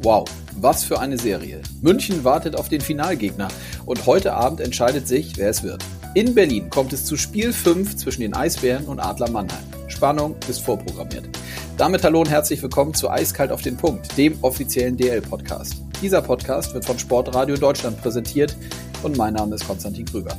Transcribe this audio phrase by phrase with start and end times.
[0.00, 1.60] Wow, was für eine Serie.
[1.82, 3.48] München wartet auf den Finalgegner
[3.84, 5.84] und heute Abend entscheidet sich, wer es wird.
[6.14, 9.64] In Berlin kommt es zu Spiel 5 zwischen den Eisbären und Adler Mannheim.
[9.88, 11.28] Spannung ist vorprogrammiert.
[11.76, 15.82] Damit hallo und herzlich willkommen zu Eiskalt auf den Punkt, dem offiziellen DL-Podcast.
[16.00, 18.56] Dieser Podcast wird von Sportradio Deutschland präsentiert
[19.02, 20.36] und mein Name ist Konstantin Krüger.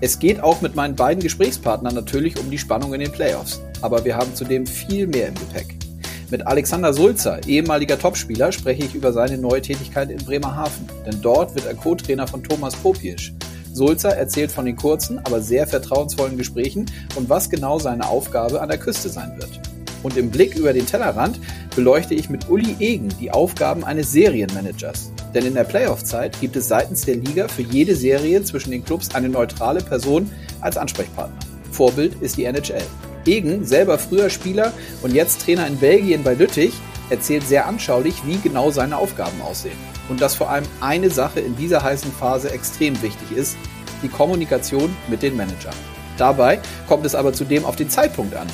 [0.00, 4.02] Es geht auch mit meinen beiden Gesprächspartnern natürlich um die Spannung in den Playoffs, aber
[4.06, 5.83] wir haben zudem viel mehr im Gepäck.
[6.30, 11.54] Mit Alexander Sulzer, ehemaliger Topspieler, spreche ich über seine neue Tätigkeit in Bremerhaven, denn dort
[11.54, 13.34] wird er Co-Trainer von Thomas Popiesch.
[13.72, 18.68] Sulzer erzählt von den kurzen, aber sehr vertrauensvollen Gesprächen und was genau seine Aufgabe an
[18.68, 19.60] der Küste sein wird.
[20.02, 21.40] Und im Blick über den Tellerrand
[21.74, 25.12] beleuchte ich mit Uli Egen die Aufgaben eines Serienmanagers.
[25.34, 29.14] Denn in der Playoff-Zeit gibt es seitens der Liga für jede Serie zwischen den Clubs
[29.14, 30.30] eine neutrale Person
[30.60, 31.38] als Ansprechpartner.
[31.70, 32.84] Vorbild ist die NHL.
[33.26, 36.74] Egen, selber früher Spieler und jetzt Trainer in Belgien bei Lüttich,
[37.10, 39.78] erzählt sehr anschaulich, wie genau seine Aufgaben aussehen.
[40.08, 43.56] Und dass vor allem eine Sache in dieser heißen Phase extrem wichtig ist,
[44.02, 45.74] die Kommunikation mit den Managern.
[46.16, 48.46] Dabei kommt es aber zudem auf den Zeitpunkt an.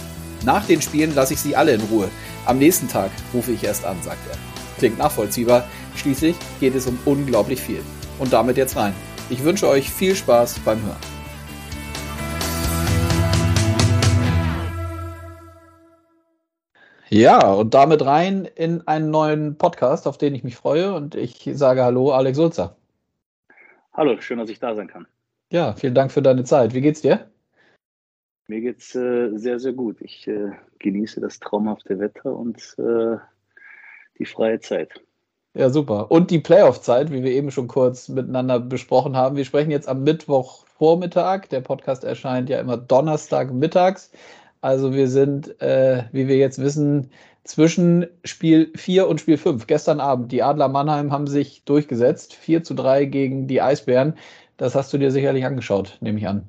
[0.45, 2.09] Nach den Spielen lasse ich sie alle in Ruhe.
[2.47, 4.39] Am nächsten Tag rufe ich erst an, sagt er.
[4.79, 5.65] Klingt nachvollziehbar.
[5.97, 7.83] Schließlich geht es um unglaublich viel.
[8.19, 8.95] Und damit jetzt rein.
[9.29, 11.20] Ich wünsche euch viel Spaß beim Hören.
[17.13, 20.95] Ja, und damit rein in einen neuen Podcast, auf den ich mich freue.
[20.95, 22.77] Und ich sage Hallo, Alex Sulzer.
[23.93, 25.09] Hallo, schön, dass ich da sein kann.
[25.51, 26.73] Ja, vielen Dank für deine Zeit.
[26.73, 27.29] Wie geht's dir?
[28.47, 30.01] Mir geht's äh, sehr, sehr gut.
[30.01, 33.17] Ich äh, genieße das traumhafte Wetter und äh,
[34.21, 35.01] die freie Zeit.
[35.55, 36.13] Ja, super.
[36.13, 39.35] Und die Playoff-Zeit, wie wir eben schon kurz miteinander besprochen haben.
[39.35, 41.49] Wir sprechen jetzt am Mittwochvormittag.
[41.49, 44.13] Der Podcast erscheint ja immer Donnerstag mittags.
[44.61, 47.11] Also wir sind, äh, wie wir jetzt wissen,
[47.45, 49.67] zwischen Spiel 4 und Spiel 5.
[49.67, 52.35] Gestern Abend, die Adler Mannheim haben sich durchgesetzt.
[52.35, 54.15] 4 zu 3 gegen die Eisbären.
[54.57, 56.47] Das hast du dir sicherlich angeschaut, nehme ich an.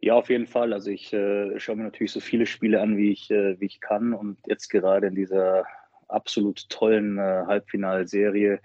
[0.00, 0.72] Ja, auf jeden Fall.
[0.72, 3.80] Also ich äh, schaue mir natürlich so viele Spiele an, wie ich, äh, wie ich
[3.80, 4.14] kann.
[4.14, 5.64] Und jetzt gerade in dieser
[6.08, 8.60] absolut tollen äh, Halbfinalserie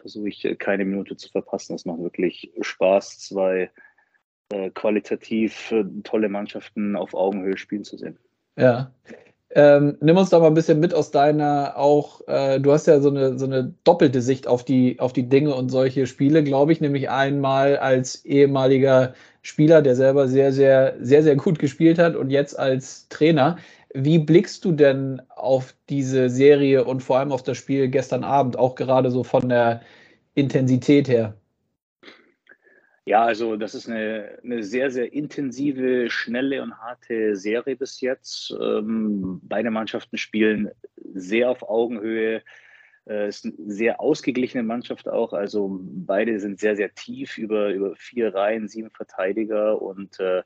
[0.00, 1.74] versuche ich äh, keine Minute zu verpassen.
[1.76, 3.70] Es macht wirklich Spaß, zwei
[4.70, 8.18] qualitativ äh, tolle Mannschaften auf Augenhöhe spielen zu sehen.
[8.56, 8.92] Ja.
[9.54, 13.00] Ähm, nimm uns da mal ein bisschen mit aus deiner auch, äh, du hast ja
[13.00, 16.72] so eine, so eine doppelte Sicht auf die, auf die Dinge und solche Spiele, glaube
[16.72, 22.16] ich, nämlich einmal als ehemaliger Spieler, der selber sehr, sehr, sehr, sehr gut gespielt hat
[22.16, 23.58] und jetzt als Trainer.
[23.92, 28.58] Wie blickst du denn auf diese Serie und vor allem auf das Spiel gestern Abend,
[28.58, 29.82] auch gerade so von der
[30.34, 31.34] Intensität her?
[33.04, 38.54] Ja, also das ist eine, eine sehr, sehr intensive, schnelle und harte Serie bis jetzt.
[38.60, 40.70] Ähm, beide Mannschaften spielen
[41.12, 42.42] sehr auf Augenhöhe.
[43.04, 45.32] Es äh, ist eine sehr ausgeglichene Mannschaft auch.
[45.32, 50.44] Also beide sind sehr, sehr tief über, über vier Reihen, sieben Verteidiger und äh,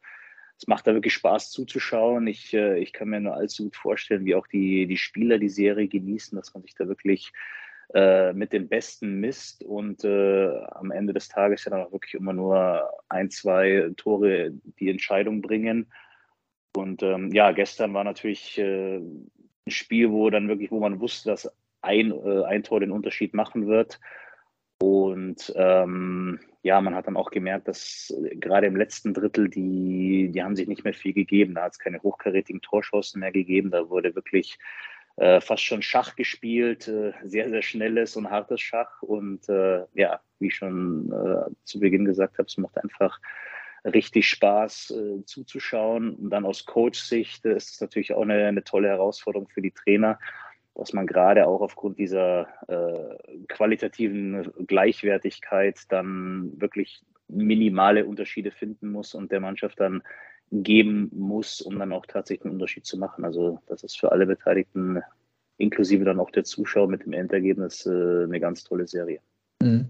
[0.59, 2.27] es macht da wirklich Spaß zuzuschauen.
[2.27, 5.51] Ich, äh, ich kann mir nur allzu gut vorstellen, wie auch die, die Spieler die
[5.51, 7.33] Serie genießen, dass man sich da wirklich
[7.95, 12.15] äh, mit dem Besten misst und äh, am Ende des Tages ja dann auch wirklich
[12.15, 15.93] immer nur ein, zwei Tore die Entscheidung bringen.
[16.75, 19.31] Und ähm, ja, gestern war natürlich äh, ein
[19.69, 23.67] Spiel, wo dann wirklich, wo man wusste, dass ein, äh, ein Tor den Unterschied machen
[23.67, 24.01] wird.
[24.79, 30.43] Und ähm, ja, man hat dann auch gemerkt, dass gerade im letzten Drittel, die, die
[30.43, 31.55] haben sich nicht mehr viel gegeben.
[31.55, 33.71] Da hat es keine hochkarätigen Torschancen mehr gegeben.
[33.71, 34.59] Da wurde wirklich
[35.17, 39.03] äh, fast schon Schach gespielt, äh, sehr, sehr schnelles und hartes Schach.
[39.03, 43.19] Und äh, ja, wie ich schon äh, zu Beginn gesagt habe, es macht einfach
[43.85, 46.15] richtig Spaß äh, zuzuschauen.
[46.17, 50.19] Und dann aus Coach-Sicht ist es natürlich auch eine, eine tolle Herausforderung für die Trainer,
[50.75, 59.15] dass man gerade auch aufgrund dieser äh, qualitativen Gleichwertigkeit dann wirklich minimale Unterschiede finden muss
[59.15, 60.03] und der Mannschaft dann
[60.53, 63.25] geben muss, um dann auch tatsächlich einen Unterschied zu machen.
[63.25, 65.03] Also das ist für alle Beteiligten,
[65.59, 69.21] inklusive dann auch der Zuschauer mit dem Endergebnis, äh, eine ganz tolle Serie.
[69.61, 69.89] Mhm.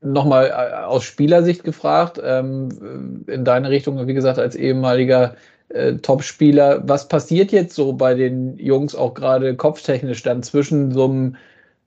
[0.00, 5.36] Nochmal äh, aus Spielersicht gefragt, ähm, in deine Richtung, wie gesagt, als ehemaliger
[5.70, 11.04] äh, Topspieler, was passiert jetzt so bei den Jungs auch gerade kopftechnisch dann zwischen so
[11.04, 11.36] einem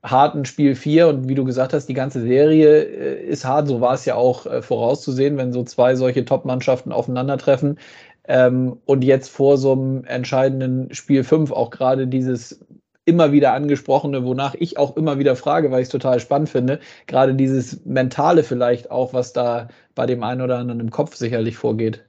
[0.09, 3.67] harten Spiel 4 und wie du gesagt hast, die ganze Serie äh, ist hart.
[3.67, 7.79] So war es ja auch äh, vorauszusehen, wenn so zwei solche Top-Mannschaften aufeinandertreffen.
[8.27, 12.65] Ähm, und jetzt vor so einem entscheidenden Spiel 5 auch gerade dieses
[13.05, 16.81] immer wieder angesprochene, wonach ich auch immer wieder frage, weil ich es total spannend finde,
[17.07, 21.55] gerade dieses Mentale vielleicht auch, was da bei dem einen oder anderen im Kopf sicherlich
[21.55, 22.03] vorgeht.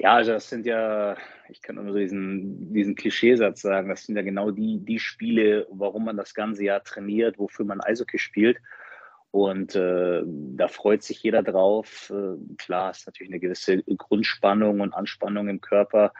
[0.00, 1.16] Ja, also das sind ja
[1.50, 5.66] ich kann immer so diesen, diesen Klischeesatz sagen, das sind ja genau die, die Spiele,
[5.70, 8.58] warum man das ganze Jahr trainiert, wofür man Eishockey spielt.
[9.30, 12.10] Und äh, da freut sich jeder drauf.
[12.10, 16.12] Äh, klar, ist natürlich eine gewisse Grundspannung und Anspannung im Körper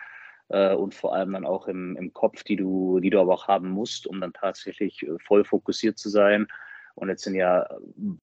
[0.49, 3.49] äh, und vor allem dann auch im, im Kopf, die du, die du aber auch
[3.49, 6.47] haben musst, um dann tatsächlich äh, voll fokussiert zu sein.
[6.95, 7.67] Und jetzt sind ja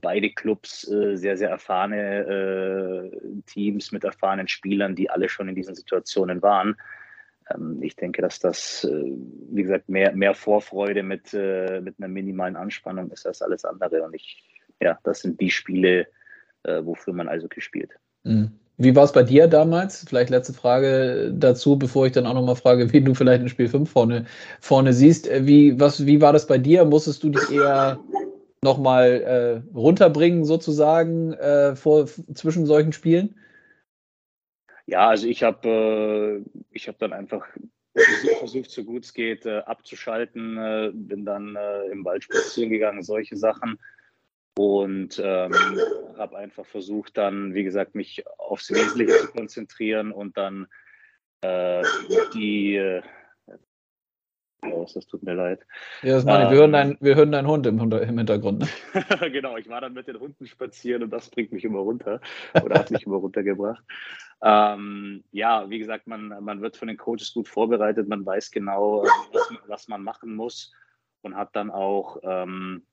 [0.01, 5.55] beide Clubs äh, sehr, sehr erfahrene äh, Teams mit erfahrenen Spielern, die alle schon in
[5.55, 6.75] diesen Situationen waren.
[7.53, 9.13] Ähm, ich denke, dass das, äh,
[9.51, 14.03] wie gesagt, mehr, mehr Vorfreude mit, äh, mit einer minimalen Anspannung ist als alles andere.
[14.03, 14.43] Und ich,
[14.81, 16.07] ja, das sind die Spiele,
[16.63, 17.91] äh, wofür man also gespielt.
[18.23, 18.51] Mhm.
[18.79, 20.05] Wie war es bei dir damals?
[20.07, 23.67] Vielleicht letzte Frage dazu, bevor ich dann auch nochmal frage, wie du vielleicht in Spiel
[23.67, 24.25] 5 vorne,
[24.59, 25.27] vorne siehst.
[25.47, 26.85] Wie, was, wie war das bei dir?
[26.85, 27.99] Musstest du dich eher
[28.63, 33.35] nochmal äh, runterbringen, sozusagen, äh, vor, zwischen solchen Spielen?
[34.85, 36.43] Ja, also ich habe
[36.73, 37.45] äh, hab dann einfach
[38.39, 43.03] versucht, so gut es geht, äh, abzuschalten, äh, bin dann äh, im Wald spazieren gegangen,
[43.03, 43.79] solche Sachen
[44.57, 45.53] und ähm,
[46.17, 50.67] habe einfach versucht, dann, wie gesagt, mich aufs Wesentliche zu konzentrieren und dann
[51.41, 51.83] äh,
[52.33, 53.01] die.
[54.63, 55.65] Oh, das tut mir leid.
[56.01, 58.59] Ja, das meine ähm, wir, hören dein, wir hören deinen Hund im, im Hintergrund.
[58.59, 58.67] Ne?
[59.31, 62.19] genau, ich war dann mit den Hunden spazieren und das bringt mich immer runter
[62.63, 63.83] oder hat mich immer runtergebracht.
[64.41, 69.03] Ähm, ja, wie gesagt, man, man wird von den Coaches gut vorbereitet, man weiß genau,
[69.31, 70.73] was, was man machen muss
[71.21, 72.17] und hat dann auch.
[72.23, 72.83] Ähm,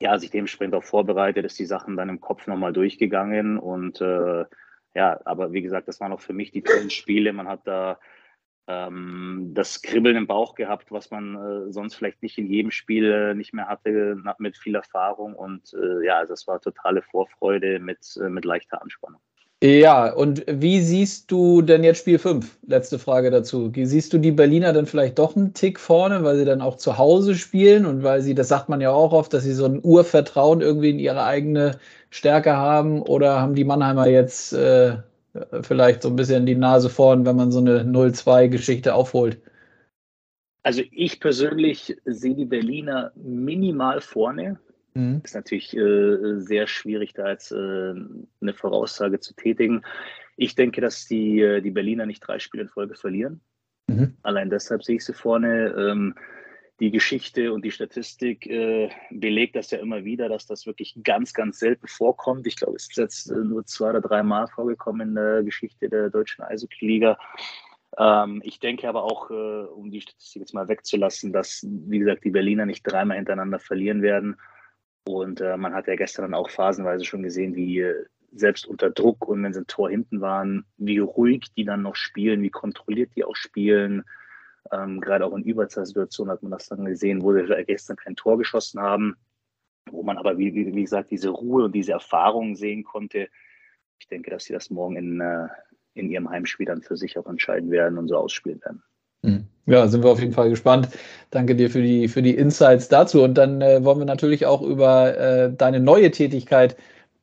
[0.00, 4.44] ja, sich dementsprechend auch vorbereitet, ist die Sachen dann im Kopf nochmal durchgegangen und äh,
[4.94, 7.32] ja, aber wie gesagt, das waren auch für mich die tollen Spiele.
[7.32, 7.98] Man hat da
[8.66, 13.10] ähm, das Kribbeln im Bauch gehabt, was man äh, sonst vielleicht nicht in jedem Spiel
[13.10, 18.18] äh, nicht mehr hatte, mit viel Erfahrung und äh, ja, das war totale Vorfreude mit,
[18.22, 19.20] äh, mit leichter Anspannung.
[19.62, 22.58] Ja, und wie siehst du denn jetzt Spiel 5?
[22.66, 23.72] Letzte Frage dazu.
[23.74, 26.98] Siehst du die Berliner dann vielleicht doch einen Tick vorne, weil sie dann auch zu
[26.98, 29.80] Hause spielen und weil sie, das sagt man ja auch oft, dass sie so ein
[29.82, 31.78] Urvertrauen irgendwie in ihre eigene
[32.10, 33.00] Stärke haben?
[33.00, 34.96] Oder haben die Mannheimer jetzt äh,
[35.62, 39.40] vielleicht so ein bisschen die Nase vorn, wenn man so eine 0-2-Geschichte aufholt?
[40.62, 44.58] Also ich persönlich sehe die Berliner minimal vorne.
[44.94, 45.20] Mhm.
[45.24, 47.94] Ist natürlich äh, sehr schwierig, da jetzt äh,
[48.40, 49.82] eine Voraussage zu tätigen.
[50.36, 53.40] Ich denke, dass die, äh, die Berliner nicht drei Spiele in Folge verlieren.
[53.88, 54.16] Mhm.
[54.22, 55.74] Allein deshalb sehe ich sie vorne.
[55.76, 56.14] Ähm,
[56.80, 61.32] die Geschichte und die Statistik äh, belegt das ja immer wieder, dass das wirklich ganz,
[61.32, 62.46] ganz selten vorkommt.
[62.46, 65.88] Ich glaube, es ist jetzt äh, nur zwei oder drei Mal vorgekommen in der Geschichte
[65.88, 67.16] der deutschen Eishockey-Liga.
[67.96, 69.34] Ähm, ich denke aber auch, äh,
[69.66, 74.02] um die Statistik jetzt mal wegzulassen, dass, wie gesagt, die Berliner nicht dreimal hintereinander verlieren
[74.02, 74.36] werden.
[75.06, 78.90] Und äh, man hat ja gestern dann auch phasenweise schon gesehen, wie äh, selbst unter
[78.90, 82.50] Druck und wenn sie ein Tor hinten waren, wie ruhig die dann noch spielen, wie
[82.50, 84.02] kontrolliert die auch spielen.
[84.72, 88.38] Ähm, gerade auch in Überzahlsituationen hat man das dann gesehen, wo sie gestern kein Tor
[88.38, 89.16] geschossen haben,
[89.90, 93.28] wo man aber, wie, wie, gesagt, diese Ruhe und diese Erfahrung sehen konnte.
[93.98, 95.48] Ich denke, dass sie das morgen in, äh,
[95.94, 98.82] in ihrem Heimspiel dann für sich auch entscheiden werden und so ausspielen werden.
[99.24, 99.46] Hm.
[99.66, 100.88] Ja, sind wir auf jeden Fall gespannt.
[101.30, 103.22] Danke dir für die, für die Insights dazu.
[103.22, 106.76] Und dann äh, wollen wir natürlich auch über äh, deine neue Tätigkeit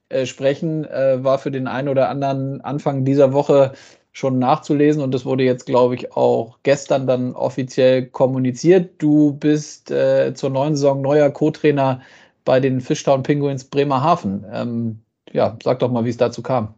[0.09, 0.85] äh, sprechen.
[0.85, 3.73] Äh, war für den einen oder anderen Anfang dieser Woche
[4.13, 9.01] schon nachzulesen und das wurde jetzt, glaube ich, auch gestern dann offiziell kommuniziert.
[9.01, 12.01] Du bist äh, zur neuen Saison neuer Co-Trainer
[12.43, 14.45] bei den Fishtown Penguins Bremerhaven.
[14.51, 14.99] Ähm,
[15.31, 16.73] ja, sag doch mal, wie es dazu kam.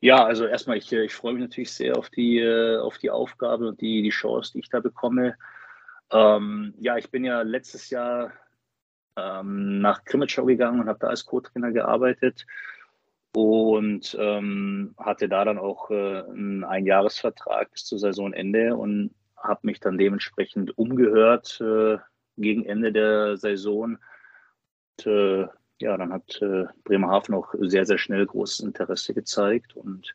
[0.00, 3.68] Ja, also erstmal, ich, ich freue mich natürlich sehr auf die, äh, auf die Aufgabe
[3.68, 5.36] und die, die Chance, die ich da bekomme.
[6.10, 8.32] Ähm, ja, ich bin ja letztes Jahr
[9.16, 12.46] ähm, nach Krimitschau gegangen und habe da als Co-Trainer gearbeitet
[13.32, 19.80] und ähm, hatte da dann auch äh, einen Einjahresvertrag bis zur Saisonende und habe mich
[19.80, 21.98] dann dementsprechend umgehört äh,
[22.36, 23.98] gegen Ende der Saison.
[24.98, 25.46] Und, äh,
[25.80, 29.76] ja, dann hat äh, Bremerhaven auch sehr, sehr schnell großes Interesse gezeigt.
[29.76, 30.14] Und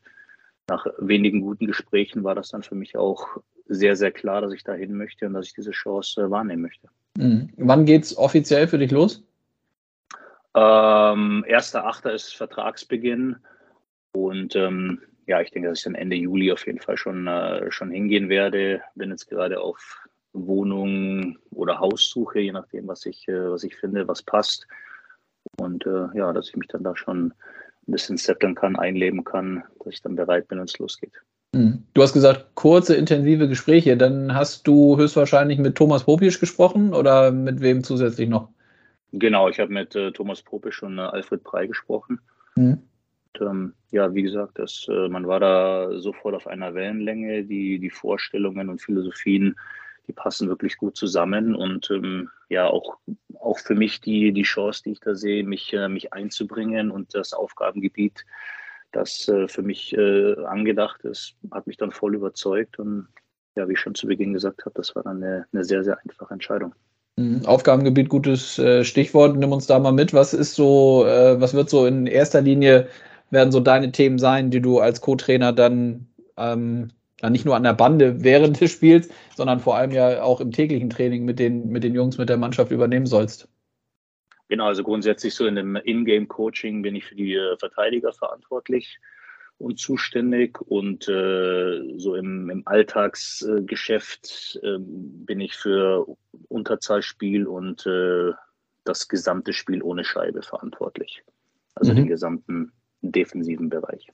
[0.68, 4.62] nach wenigen guten Gesprächen war das dann für mich auch sehr, sehr klar, dass ich
[4.62, 6.88] dahin möchte und dass ich diese Chance äh, wahrnehmen möchte.
[7.16, 7.50] Mhm.
[7.56, 9.24] Wann geht es offiziell für dich los?
[10.56, 12.08] Ähm, 1.8.
[12.10, 13.36] ist Vertragsbeginn.
[14.12, 17.70] Und ähm, ja, ich denke, dass ich dann Ende Juli auf jeden Fall schon, äh,
[17.70, 18.80] schon hingehen werde.
[18.94, 24.08] Bin jetzt gerade auf Wohnung oder Haussuche, je nachdem, was ich, äh, was ich finde,
[24.08, 24.66] was passt.
[25.58, 27.34] Und äh, ja, dass ich mich dann da schon
[27.86, 31.12] ein bisschen setteln kann, einleben kann, dass ich dann bereit bin, wenn es losgeht.
[31.52, 31.84] Mhm.
[31.92, 33.98] Du hast gesagt, kurze, intensive Gespräche.
[33.98, 38.48] Dann hast du höchstwahrscheinlich mit Thomas Popisch gesprochen oder mit wem zusätzlich noch?
[39.18, 42.20] Genau, ich habe mit äh, Thomas Popisch und äh, Alfred Prey gesprochen.
[42.56, 42.82] Mhm.
[43.40, 47.44] ähm, ja, wie gesagt, das, äh, man war da sofort auf einer Wellenlänge.
[47.44, 49.56] Die, die Vorstellungen und Philosophien,
[50.06, 51.54] die passen wirklich gut zusammen.
[51.54, 52.98] Und ähm, ja, auch,
[53.40, 57.14] auch für mich die, die Chance, die ich da sehe, mich, äh, mich einzubringen und
[57.14, 58.26] das Aufgabengebiet,
[58.92, 62.78] das äh, für mich äh, angedacht ist, hat mich dann voll überzeugt.
[62.78, 63.08] Und
[63.54, 65.98] ja, wie ich schon zu Beginn gesagt habe, das war dann eine, eine sehr, sehr
[66.04, 66.74] einfache Entscheidung.
[67.16, 67.46] Mhm.
[67.46, 69.36] Aufgabengebiet, gutes äh, Stichwort.
[69.36, 70.12] Nimm uns da mal mit.
[70.12, 72.88] Was ist so, äh, was wird so in erster Linie,
[73.30, 76.06] werden so deine Themen sein, die du als Co-Trainer dann
[76.36, 76.90] ähm,
[77.22, 80.52] ja, nicht nur an der Bande während des Spiels, sondern vor allem ja auch im
[80.52, 83.48] täglichen Training mit den, mit den Jungs, mit der Mannschaft übernehmen sollst?
[84.48, 88.98] Genau, also grundsätzlich so in dem Ingame-Coaching bin ich für die äh, Verteidiger verantwortlich
[89.58, 90.60] und zuständig.
[90.60, 96.06] Und äh, so im, im Alltagsgeschäft äh, bin ich für
[96.48, 98.32] Unterzahlspiel und äh,
[98.84, 101.22] das gesamte Spiel ohne Scheibe verantwortlich.
[101.74, 101.96] Also mhm.
[101.96, 102.72] den gesamten
[103.02, 104.08] defensiven Bereich.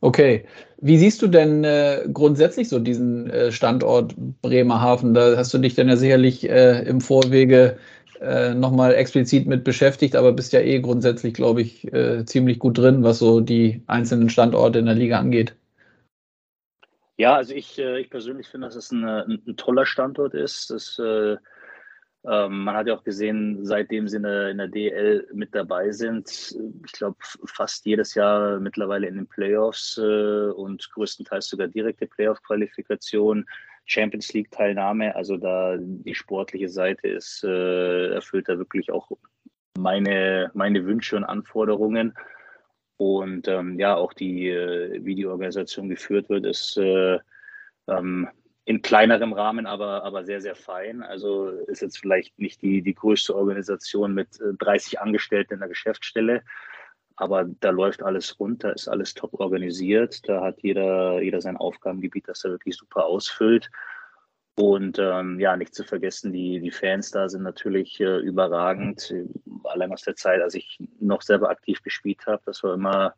[0.00, 0.44] Okay.
[0.78, 5.14] Wie siehst du denn äh, grundsätzlich so diesen äh, Standort Bremerhaven?
[5.14, 7.78] Da hast du dich dann ja sicherlich äh, im Vorwege
[8.24, 12.78] äh, nochmal explizit mit beschäftigt, aber bist ja eh grundsätzlich, glaube ich, äh, ziemlich gut
[12.78, 15.54] drin, was so die einzelnen Standorte in der Liga angeht.
[17.16, 20.70] Ja, also ich, äh, ich persönlich finde, dass es ein, ein, ein, toller Standort ist.
[20.70, 21.36] Das, äh,
[22.26, 25.92] ähm, man hat ja auch gesehen, seitdem sie in der, in der DL mit dabei
[25.92, 32.06] sind, ich glaube fast jedes Jahr mittlerweile in den Playoffs äh, und größtenteils sogar direkte
[32.06, 33.46] Playoff-Qualifikation.
[33.86, 35.14] Champions League Teilnahme.
[35.14, 39.10] Also da die sportliche Seite ist, äh, erfüllt da wirklich auch
[39.78, 42.14] meine, meine Wünsche und Anforderungen.
[42.96, 47.18] Und ähm, ja, auch die, äh, wie die Organisation geführt wird, ist äh,
[47.88, 48.28] ähm,
[48.66, 51.02] in kleinerem Rahmen, aber, aber sehr, sehr fein.
[51.02, 55.68] Also ist jetzt vielleicht nicht die, die größte Organisation mit 30 äh, Angestellten in der
[55.68, 56.42] Geschäftsstelle,
[57.16, 61.56] aber da läuft alles rund, da ist alles top organisiert, da hat jeder, jeder sein
[61.56, 63.70] Aufgabengebiet, das er wirklich super ausfüllt.
[64.56, 69.12] Und ähm, ja, nicht zu vergessen, die, die Fans da sind natürlich äh, überragend.
[69.64, 73.14] Allein aus der Zeit, als ich noch selber aktiv gespielt habe, das war immer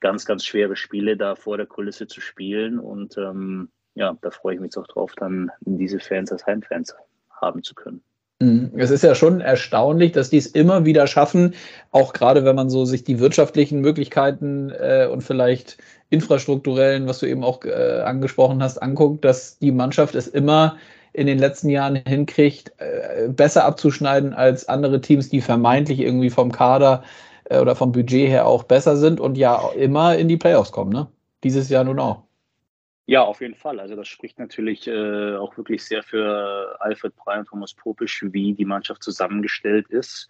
[0.00, 2.80] ganz, ganz schwere Spiele da vor der Kulisse zu spielen.
[2.80, 6.94] Und ähm, ja, da freue ich mich auch drauf, dann diese Fans als Heimfans
[7.30, 8.02] haben zu können.
[8.40, 8.72] Mhm.
[8.76, 11.54] Es ist ja schon erstaunlich, dass die es immer wieder schaffen,
[11.90, 15.76] auch gerade wenn man so sich die wirtschaftlichen Möglichkeiten äh, und vielleicht
[16.08, 20.76] infrastrukturellen, was du eben auch äh, angesprochen hast, anguckt, dass die Mannschaft es immer
[21.12, 26.50] in den letzten Jahren hinkriegt, äh, besser abzuschneiden als andere Teams, die vermeintlich irgendwie vom
[26.50, 27.02] Kader
[27.44, 30.92] äh, oder vom Budget her auch besser sind und ja immer in die Playoffs kommen.
[30.92, 31.08] Ne?
[31.44, 32.29] Dieses Jahr nun auch.
[33.10, 33.80] Ja, auf jeden Fall.
[33.80, 38.54] Also das spricht natürlich äh, auch wirklich sehr für Alfred Brey und Thomas Popisch, wie
[38.54, 40.28] die Mannschaft zusammengestellt ist.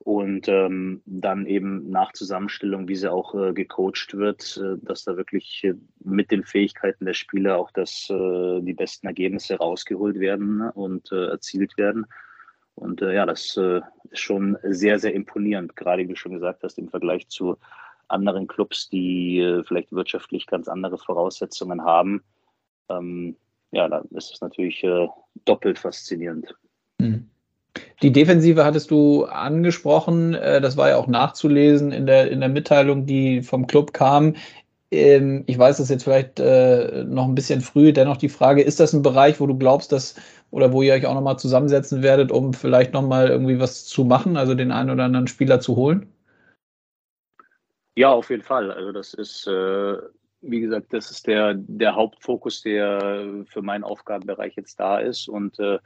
[0.00, 5.16] Und ähm, dann eben nach Zusammenstellung, wie sie auch äh, gecoacht wird, äh, dass da
[5.16, 10.58] wirklich äh, mit den Fähigkeiten der Spieler auch das, äh, die besten Ergebnisse rausgeholt werden
[10.58, 12.04] ne, und äh, erzielt werden.
[12.74, 16.88] Und ja, das ist schon sehr, sehr imponierend, gerade wie du schon gesagt hast, im
[16.88, 17.58] Vergleich zu
[18.08, 22.22] anderen Clubs, die äh, vielleicht wirtschaftlich ganz andere Voraussetzungen haben.
[22.88, 23.36] Ähm,
[23.70, 25.08] ja, da ist es natürlich äh,
[25.44, 26.54] doppelt faszinierend.
[26.98, 27.28] Mhm.
[28.02, 30.34] Die Defensive hattest du angesprochen.
[30.34, 34.34] Äh, das war ja auch nachzulesen in der, in der Mitteilung, die vom Club kam.
[34.90, 37.92] Ähm, ich weiß, das ist jetzt vielleicht äh, noch ein bisschen früh.
[37.92, 40.14] Dennoch die Frage: Ist das ein Bereich, wo du glaubst, dass
[40.50, 44.36] oder wo ihr euch auch nochmal zusammensetzen werdet, um vielleicht nochmal irgendwie was zu machen,
[44.38, 46.06] also den einen oder anderen Spieler zu holen?
[47.98, 48.70] Ja, auf jeden Fall.
[48.70, 49.96] Also das ist, äh,
[50.40, 55.28] wie gesagt, das ist der, der Hauptfokus, der für meinen Aufgabenbereich jetzt da ist.
[55.28, 55.80] Und äh,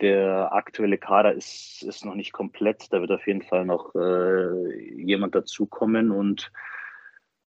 [0.00, 2.92] der aktuelle Kader ist, ist noch nicht komplett.
[2.92, 6.10] Da wird auf jeden Fall noch äh, jemand dazukommen.
[6.10, 6.50] Und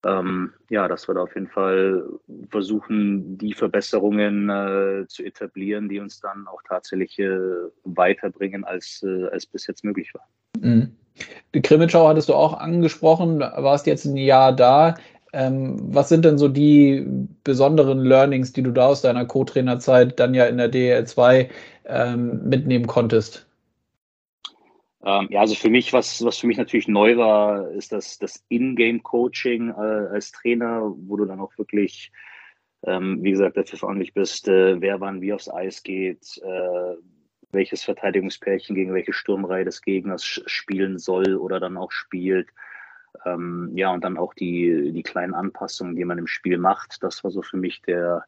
[0.05, 2.07] ähm, ja, dass wir da auf jeden Fall
[2.51, 7.37] versuchen, die Verbesserungen äh, zu etablieren, die uns dann auch tatsächlich äh,
[7.83, 10.25] weiterbringen, als, äh, als bis jetzt möglich war.
[10.57, 10.95] Mhm.
[11.53, 14.95] Die Krimitschau hattest du auch angesprochen, warst jetzt ein Jahr da.
[15.31, 17.05] Ähm, was sind denn so die
[17.43, 21.49] besonderen Learnings, die du da aus deiner Co-Trainerzeit dann ja in der DL2
[21.85, 23.47] ähm, mitnehmen konntest?
[25.03, 28.43] Ähm, ja, also für mich, was, was für mich natürlich neu war, ist das, das
[28.49, 29.73] In-Game-Coaching äh,
[30.11, 32.11] als Trainer, wo du dann auch wirklich,
[32.83, 36.95] ähm, wie gesagt, dafür verantwortlich bist, äh, wer wann wie aufs Eis geht, äh,
[37.51, 42.49] welches Verteidigungspärchen gegen welche Sturmreihe des Gegners spielen soll oder dann auch spielt.
[43.25, 47.01] Ähm, ja, und dann auch die, die kleinen Anpassungen, die man im Spiel macht.
[47.01, 48.25] Das war so für mich der,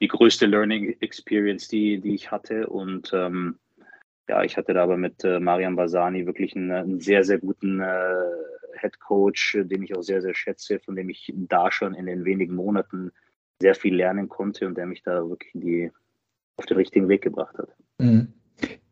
[0.00, 2.68] die größte Learning Experience, die, die ich hatte.
[2.68, 3.58] Und ähm,
[4.28, 7.80] ja, ich hatte da aber mit äh, Marian Basani wirklich einen, einen, sehr, sehr guten
[7.80, 8.14] äh,
[8.80, 12.24] Head Coach, den ich auch sehr, sehr schätze, von dem ich da schon in den
[12.24, 13.12] wenigen Monaten
[13.60, 15.90] sehr viel lernen konnte und der mich da wirklich die,
[16.56, 17.74] auf den richtigen Weg gebracht hat.
[17.98, 18.32] Mhm.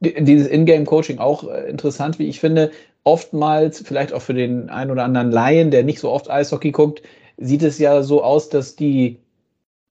[0.00, 2.70] Dieses Ingame-Coaching auch äh, interessant, wie ich finde.
[3.04, 7.02] Oftmals, vielleicht auch für den einen oder anderen Laien, der nicht so oft Eishockey guckt,
[7.36, 9.18] sieht es ja so aus, dass die,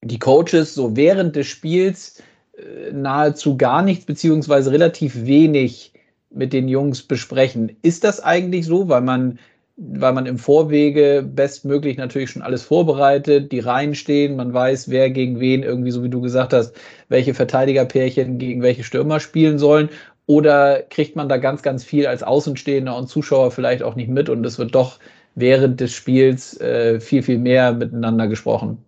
[0.02, 2.22] die Coaches so während des Spiels
[2.56, 5.92] äh, nahezu gar nichts beziehungsweise relativ wenig
[6.30, 7.76] mit den Jungs besprechen.
[7.82, 9.38] Ist das eigentlich so, weil man,
[9.76, 15.10] weil man im Vorwege bestmöglich natürlich schon alles vorbereitet, die Reihen stehen, man weiß, wer
[15.10, 16.76] gegen wen irgendwie, so wie du gesagt hast,
[17.08, 19.88] welche Verteidigerpärchen gegen welche Stürmer spielen sollen?
[20.26, 24.28] Oder kriegt man da ganz, ganz viel als Außenstehender und Zuschauer vielleicht auch nicht mit
[24.28, 25.00] und es wird doch
[25.34, 28.78] während des Spiels äh, viel, viel mehr miteinander gesprochen?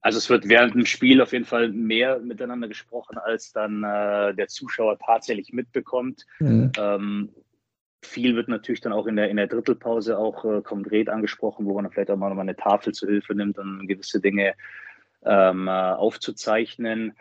[0.00, 4.32] Also es wird während dem Spiel auf jeden Fall mehr miteinander gesprochen, als dann äh,
[4.32, 6.24] der Zuschauer tatsächlich mitbekommt.
[6.38, 6.70] Mhm.
[6.78, 7.28] Ähm,
[8.02, 11.74] viel wird natürlich dann auch in der, in der Drittelpause auch äh, konkret angesprochen, wo
[11.74, 14.54] man vielleicht auch mal eine Tafel zu Hilfe nimmt, um gewisse Dinge
[15.24, 17.14] ähm, äh, aufzuzeichnen.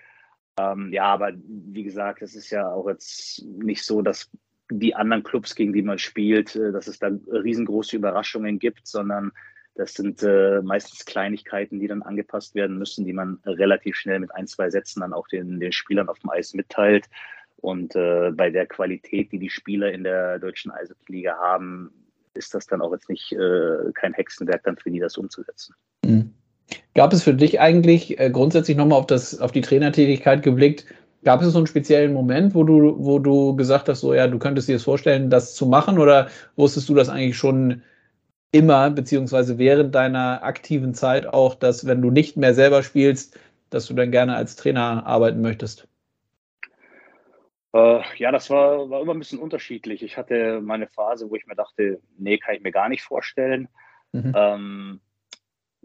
[0.60, 4.30] Ähm, ja, aber wie gesagt, es ist ja auch jetzt nicht so, dass
[4.70, 9.32] die anderen Clubs, gegen die man spielt, äh, dass es da riesengroße Überraschungen gibt, sondern
[9.76, 14.34] das sind äh, meistens Kleinigkeiten, die dann angepasst werden müssen, die man relativ schnell mit
[14.34, 17.06] ein, zwei Sätzen dann auch den, den Spielern auf dem Eis mitteilt.
[17.58, 21.92] Und äh, bei der Qualität, die die Spieler in der deutschen Eishockey-Liga haben,
[22.34, 25.76] ist das dann auch jetzt nicht äh, kein Hexenwerk dann für die, das umzusetzen.
[26.06, 26.34] Mhm.
[26.94, 30.86] Gab es für dich eigentlich äh, grundsätzlich nochmal auf, auf die Trainertätigkeit geblickt,
[31.24, 34.40] gab es so einen speziellen Moment, wo du, wo du gesagt hast, so ja, du
[34.40, 37.82] könntest dir das vorstellen, das zu machen oder wusstest du das eigentlich schon
[38.52, 43.38] immer, beziehungsweise während deiner aktiven Zeit auch, dass wenn du nicht mehr selber spielst,
[43.70, 45.88] dass du dann gerne als Trainer arbeiten möchtest?
[47.74, 50.04] Äh, ja, das war, war immer ein bisschen unterschiedlich.
[50.04, 53.68] Ich hatte meine Phase, wo ich mir dachte, nee, kann ich mir gar nicht vorstellen.
[54.12, 54.34] Mhm.
[54.36, 55.02] Ähm,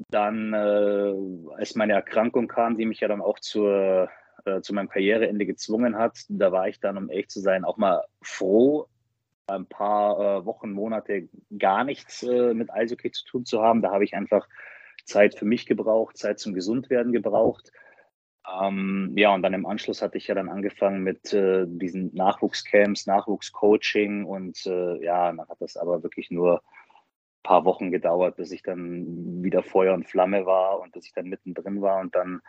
[0.09, 1.15] dann, äh,
[1.57, 4.09] als meine Erkrankung kam, die mich ja dann auch zur,
[4.45, 7.77] äh, zu meinem Karriereende gezwungen hat, da war ich dann, um echt zu sein, auch
[7.77, 8.87] mal froh,
[9.47, 13.83] ein paar äh, Wochen, Monate gar nichts äh, mit Eishockey zu tun zu haben.
[13.83, 14.49] Da habe ich einfach
[15.05, 17.73] Zeit für mich gebraucht, Zeit zum Gesundwerden gebraucht.
[18.51, 23.07] Ähm, ja, und dann im Anschluss hatte ich ja dann angefangen mit äh, diesen Nachwuchscamps,
[23.07, 28.51] Nachwuchscoaching und äh, ja, dann hat das aber wirklich nur ein paar Wochen gedauert, bis
[28.51, 32.43] ich dann wieder Feuer und Flamme war und bis ich dann mittendrin war und dann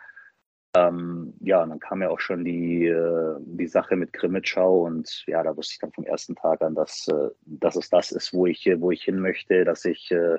[0.76, 5.42] ähm, ja, dann kam ja auch schon die, äh, die Sache mit Krimitschau und ja,
[5.44, 8.46] da wusste ich dann vom ersten Tag an, dass, äh, dass es das ist, wo
[8.46, 10.38] ich, wo ich hin möchte, dass ich äh,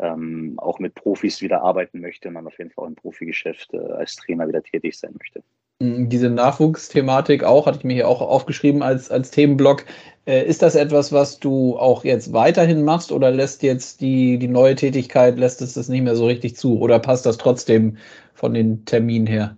[0.00, 3.74] ähm, auch mit Profis wieder arbeiten möchte und dann auf jeden Fall auch im Profigeschäft
[3.74, 5.42] äh, als Trainer wieder tätig sein möchte.
[5.80, 9.84] Mm, diese Nachwuchsthematik auch, hatte ich mir hier auch aufgeschrieben als, als Themenblock.
[10.26, 14.48] Äh, ist das etwas, was du auch jetzt weiterhin machst oder lässt jetzt die, die
[14.48, 17.96] neue Tätigkeit, lässt es das nicht mehr so richtig zu oder passt das trotzdem
[18.34, 19.56] von den Terminen her?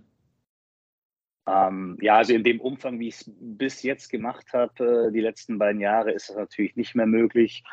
[1.45, 5.19] Ähm, ja, also in dem Umfang, wie ich es bis jetzt gemacht habe, äh, die
[5.19, 7.63] letzten beiden Jahre, ist das natürlich nicht mehr möglich,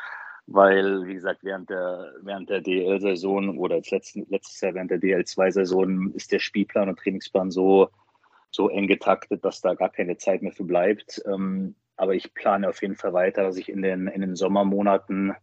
[0.53, 6.13] weil, wie gesagt, während der, während der DL-Saison oder letzten, letztes Jahr während der DL2-Saison
[6.13, 7.89] ist der Spielplan und Trainingsplan so,
[8.49, 11.21] so eng getaktet, dass da gar keine Zeit mehr für bleibt.
[11.25, 15.33] Ähm, aber ich plane auf jeden Fall weiter, dass ich in den, in den Sommermonaten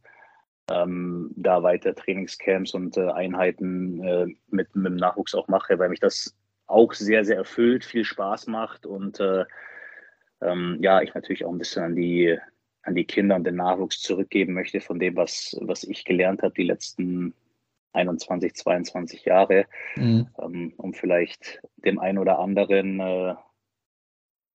[0.71, 5.89] ähm, da weiter Trainingscamps und äh, Einheiten äh, mit, mit dem Nachwuchs auch mache, weil
[5.89, 9.45] mich das auch sehr, sehr erfüllt, viel Spaß macht und äh,
[10.41, 12.39] ähm, ja, ich natürlich auch ein bisschen an die,
[12.89, 16.55] an die Kinder und den Nachwuchs zurückgeben möchte von dem, was, was ich gelernt habe
[16.55, 17.35] die letzten
[17.93, 20.29] 21, 22 Jahre, mhm.
[20.39, 23.37] ähm, um vielleicht dem einen oder anderen äh, ein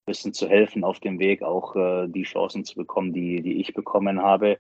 [0.06, 3.74] bisschen zu helfen auf dem Weg, auch äh, die Chancen zu bekommen, die, die ich
[3.74, 4.58] bekommen habe.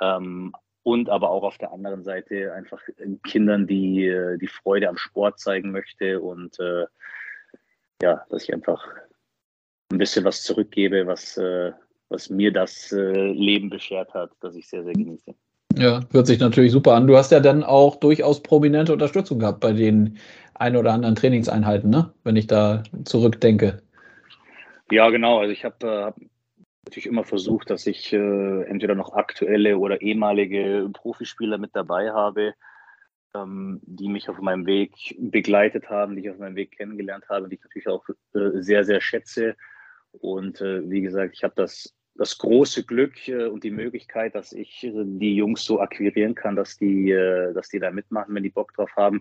[0.00, 2.80] Ähm, und aber auch auf der anderen Seite einfach
[3.22, 6.86] Kindern, die äh, die Freude am Sport zeigen möchte und äh,
[8.02, 8.86] ja, dass ich einfach
[9.90, 11.72] ein bisschen was zurückgebe, was, äh,
[12.14, 15.34] was mir das äh, Leben beschert hat, das ich sehr, sehr genieße.
[15.76, 17.08] Ja, hört sich natürlich super an.
[17.08, 20.18] Du hast ja dann auch durchaus prominente Unterstützung gehabt bei den
[20.54, 22.12] ein oder anderen Trainingseinheiten, ne?
[22.22, 23.82] wenn ich da zurückdenke.
[24.92, 25.40] Ja, genau.
[25.40, 26.24] Also ich habe äh,
[26.84, 32.54] natürlich immer versucht, dass ich äh, entweder noch aktuelle oder ehemalige Profispieler mit dabei habe,
[33.34, 37.48] ähm, die mich auf meinem Weg begleitet haben, die ich auf meinem Weg kennengelernt habe,
[37.48, 39.56] die ich natürlich auch äh, sehr, sehr schätze.
[40.20, 44.52] Und äh, wie gesagt, ich habe das, das große Glück äh, und die Möglichkeit, dass
[44.52, 48.50] ich die Jungs so akquirieren kann, dass die, äh, dass die da mitmachen, wenn die
[48.50, 49.20] Bock drauf haben.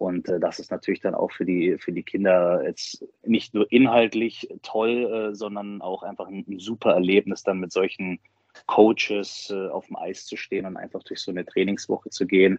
[0.00, 3.70] Und äh, das ist natürlich dann auch für die, für die Kinder jetzt nicht nur
[3.70, 8.18] inhaltlich toll, äh, sondern auch einfach ein, super Erlebnis, dann mit solchen
[8.66, 12.58] Coaches äh, auf dem Eis zu stehen und einfach durch so eine Trainingswoche zu gehen,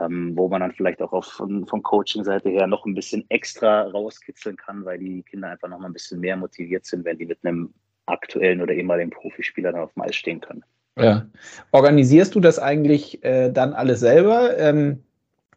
[0.00, 3.84] ähm, wo man dann vielleicht auch auf, von, von Coaching-Seite her noch ein bisschen extra
[3.84, 7.24] rauskitzeln kann, weil die Kinder einfach noch mal ein bisschen mehr motiviert sind, wenn die
[7.26, 7.72] mit einem
[8.06, 10.64] aktuellen oder ehemaligen Profispieler dann auf dem Eis stehen können.
[10.98, 11.26] Ja.
[11.72, 14.56] Organisierst du das eigentlich äh, dann alles selber?
[14.56, 15.02] Ähm,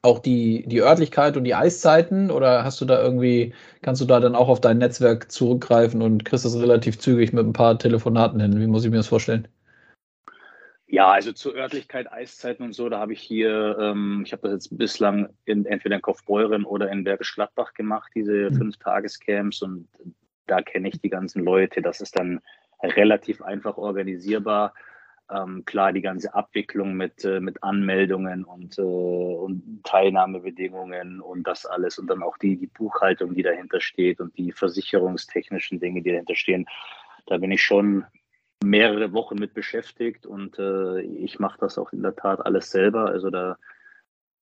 [0.01, 2.31] auch die, die Örtlichkeit und die Eiszeiten?
[2.31, 6.25] Oder hast du da irgendwie, kannst du da dann auch auf dein Netzwerk zurückgreifen und
[6.25, 8.59] kriegst das relativ zügig mit ein paar Telefonaten hin?
[8.59, 9.47] Wie muss ich mir das vorstellen?
[10.91, 14.53] Ja, also zur Örtlichkeit, Eiszeiten und so, da habe ich hier, ähm, ich habe das
[14.53, 18.55] jetzt bislang in, entweder in Kaufbeuren oder in Bergisch Gladbach gemacht, diese mhm.
[18.55, 19.87] Fünf-Tages-Camps und
[20.49, 21.81] da kenne ich die ganzen Leute.
[21.81, 22.41] Das ist dann
[22.81, 24.73] relativ einfach organisierbar.
[25.31, 31.67] Ähm, klar, die ganze Abwicklung mit, äh, mit Anmeldungen und, äh, und Teilnahmebedingungen und das
[31.67, 36.11] alles und dann auch die, die Buchhaltung, die dahinter steht und die versicherungstechnischen Dinge, die
[36.11, 36.65] dahinter stehen.
[37.27, 38.05] Da bin ich schon
[38.63, 43.05] mehrere Wochen mit beschäftigt und äh, ich mache das auch in der Tat alles selber.
[43.05, 43.57] Also da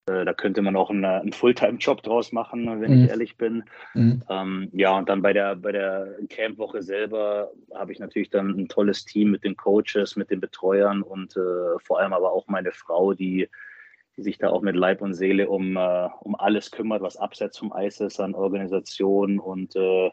[0.07, 3.03] da könnte man auch einen, einen Fulltime-Job draus machen, wenn mhm.
[3.03, 3.65] ich ehrlich bin.
[3.93, 4.23] Mhm.
[4.29, 8.69] Ähm, ja, und dann bei der, bei der Campwoche selber habe ich natürlich dann ein
[8.69, 12.71] tolles Team mit den Coaches, mit den Betreuern und äh, vor allem aber auch meine
[12.71, 13.49] Frau, die,
[14.15, 17.57] die sich da auch mit Leib und Seele um, äh, um alles kümmert, was abseits
[17.57, 20.09] vom Eis ist, an Organisation und äh,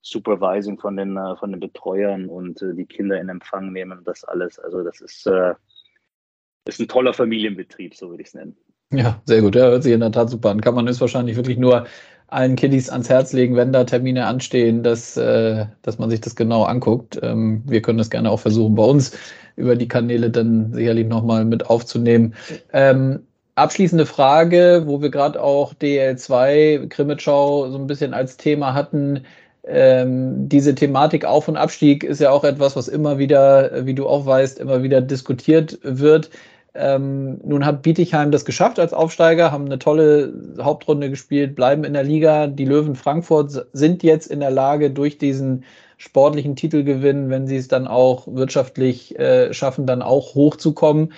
[0.00, 4.24] Supervising von den, äh, von den Betreuern und äh, die Kinder in Empfang nehmen, das
[4.24, 4.58] alles.
[4.58, 5.28] Also das ist,
[6.64, 8.56] ist ein toller Familienbetrieb, so würde ich es nennen.
[8.92, 9.56] Ja, sehr gut.
[9.56, 10.60] Ja, hört sich in der Tat super an.
[10.60, 11.86] Kann man es wahrscheinlich wirklich nur
[12.28, 16.36] allen Kiddies ans Herz legen, wenn da Termine anstehen, dass, äh, dass man sich das
[16.36, 17.18] genau anguckt.
[17.22, 19.12] Ähm, wir können das gerne auch versuchen, bei uns
[19.56, 22.34] über die Kanäle dann sicherlich nochmal mit aufzunehmen.
[22.72, 29.24] Ähm, abschließende Frage, wo wir gerade auch DL2 Krimitschau so ein bisschen als Thema hatten.
[29.64, 34.06] Ähm, diese Thematik Auf- und Abstieg ist ja auch etwas, was immer wieder, wie du
[34.08, 36.30] auch weißt, immer wieder diskutiert wird.
[36.78, 41.94] Ähm, nun hat Bietigheim das geschafft als Aufsteiger, haben eine tolle Hauptrunde gespielt, bleiben in
[41.94, 42.46] der Liga.
[42.46, 45.64] Die Löwen Frankfurt sind jetzt in der Lage, durch diesen
[45.98, 51.12] sportlichen Titelgewinn, wenn sie es dann auch wirtschaftlich äh, schaffen, dann auch hochzukommen.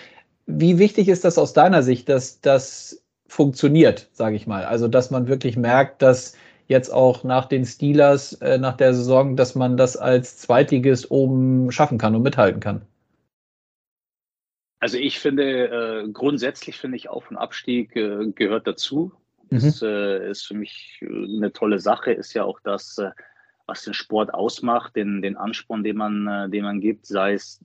[0.46, 4.64] Wie wichtig ist das aus deiner Sicht, dass das funktioniert, sage ich mal?
[4.64, 6.34] Also, dass man wirklich merkt, dass
[6.68, 11.72] jetzt auch nach den Steelers, äh, nach der Saison, dass man das als Zweitligist oben
[11.72, 12.82] schaffen kann und mithalten kann?
[14.80, 19.12] Also ich finde, äh, grundsätzlich finde ich Auf- und Abstieg äh, gehört dazu.
[19.50, 19.60] Mhm.
[19.60, 23.10] Das äh, ist für mich eine tolle Sache, ist ja auch das, äh,
[23.66, 27.60] was den Sport ausmacht, den, den Ansporn, den man, äh, den man gibt, sei es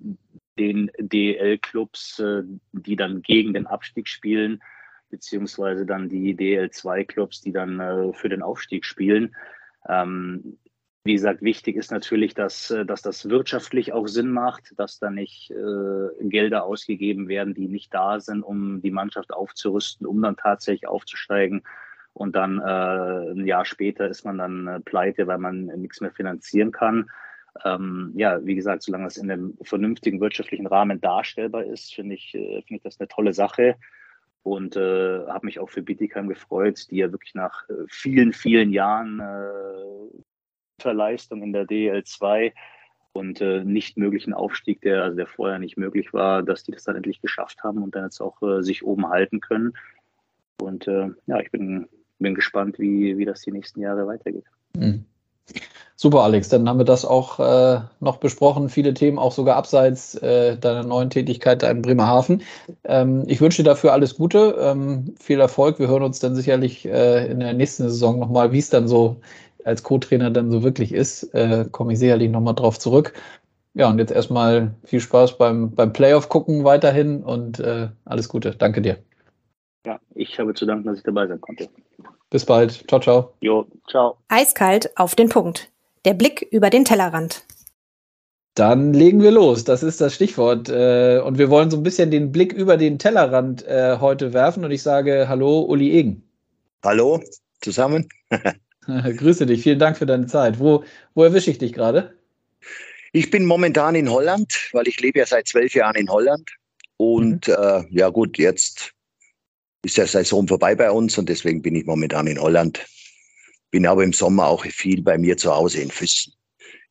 [0.57, 4.61] den DL-Clubs, äh, die dann gegen den Abstieg spielen,
[5.09, 9.35] beziehungsweise dann die DL2-Clubs, die dann für den Aufstieg spielen.
[9.87, 10.57] Ähm,
[11.05, 15.09] wie gesagt, wichtig ist natürlich, dass, äh, dass das wirtschaftlich auch Sinn macht, dass da
[15.09, 20.37] nicht äh, Gelder ausgegeben werden, die nicht da sind, um die Mannschaft aufzurüsten, um dann
[20.37, 21.63] tatsächlich aufzusteigen.
[22.13, 26.11] Und dann äh, ein Jahr später ist man dann äh, pleite, weil man nichts mehr
[26.11, 27.09] finanzieren kann.
[27.65, 32.33] Ähm, ja, wie gesagt, solange das in einem vernünftigen wirtschaftlichen Rahmen darstellbar ist, finde ich,
[32.33, 33.75] äh, finde ich das eine tolle Sache
[34.43, 38.71] und äh, habe mich auch für Bietigheim gefreut, die ja wirklich nach äh, vielen, vielen
[38.71, 40.23] Jahren äh,
[40.91, 42.51] Leistung in der DL2
[43.13, 46.83] und äh, nicht möglichen Aufstieg, der, also der vorher nicht möglich war, dass die das
[46.83, 49.73] dann endlich geschafft haben und dann jetzt auch äh, sich oben halten können.
[50.59, 51.87] Und äh, ja, ich bin,
[52.19, 54.45] bin gespannt, wie, wie das die nächsten Jahre weitergeht.
[54.75, 55.05] Mhm.
[55.95, 56.49] Super, Alex.
[56.49, 58.69] Dann haben wir das auch äh, noch besprochen.
[58.69, 62.41] Viele Themen, auch sogar abseits äh, deiner neuen Tätigkeit da in Bremerhaven.
[62.83, 65.79] Ähm, ich wünsche dir dafür alles Gute, ähm, viel Erfolg.
[65.79, 69.17] Wir hören uns dann sicherlich äh, in der nächsten Saison nochmal, wie es dann so
[69.65, 73.13] als Co-Trainer dann so wirklich ist, äh, komme ich sicherlich nochmal drauf zurück.
[73.73, 78.51] Ja, und jetzt erstmal viel Spaß beim, beim Playoff gucken weiterhin und äh, alles Gute.
[78.51, 78.97] Danke dir.
[79.85, 81.69] Ja, ich habe zu danken, dass ich dabei sein konnte.
[82.29, 82.85] Bis bald.
[82.87, 83.33] Ciao, ciao.
[83.41, 84.17] Jo, ciao.
[84.27, 85.71] Eiskalt auf den Punkt.
[86.05, 87.45] Der Blick über den Tellerrand.
[88.55, 89.63] Dann legen wir los.
[89.63, 90.69] Das ist das Stichwort.
[90.69, 94.63] Äh, und wir wollen so ein bisschen den Blick über den Tellerrand äh, heute werfen.
[94.63, 96.23] Und ich sage Hallo, Uli Egen.
[96.83, 97.21] Hallo
[97.61, 98.07] zusammen.
[99.17, 100.59] Grüße dich, vielen Dank für deine Zeit.
[100.59, 102.17] Wo, wo erwische ich dich gerade?
[103.11, 106.49] Ich bin momentan in Holland, weil ich lebe ja seit zwölf Jahren in Holland.
[106.97, 107.53] Und mhm.
[107.53, 108.93] äh, ja gut, jetzt
[109.83, 112.85] ist der Saison vorbei bei uns und deswegen bin ich momentan in Holland.
[113.71, 116.33] Bin aber im Sommer auch viel bei mir zu Hause in Füssen,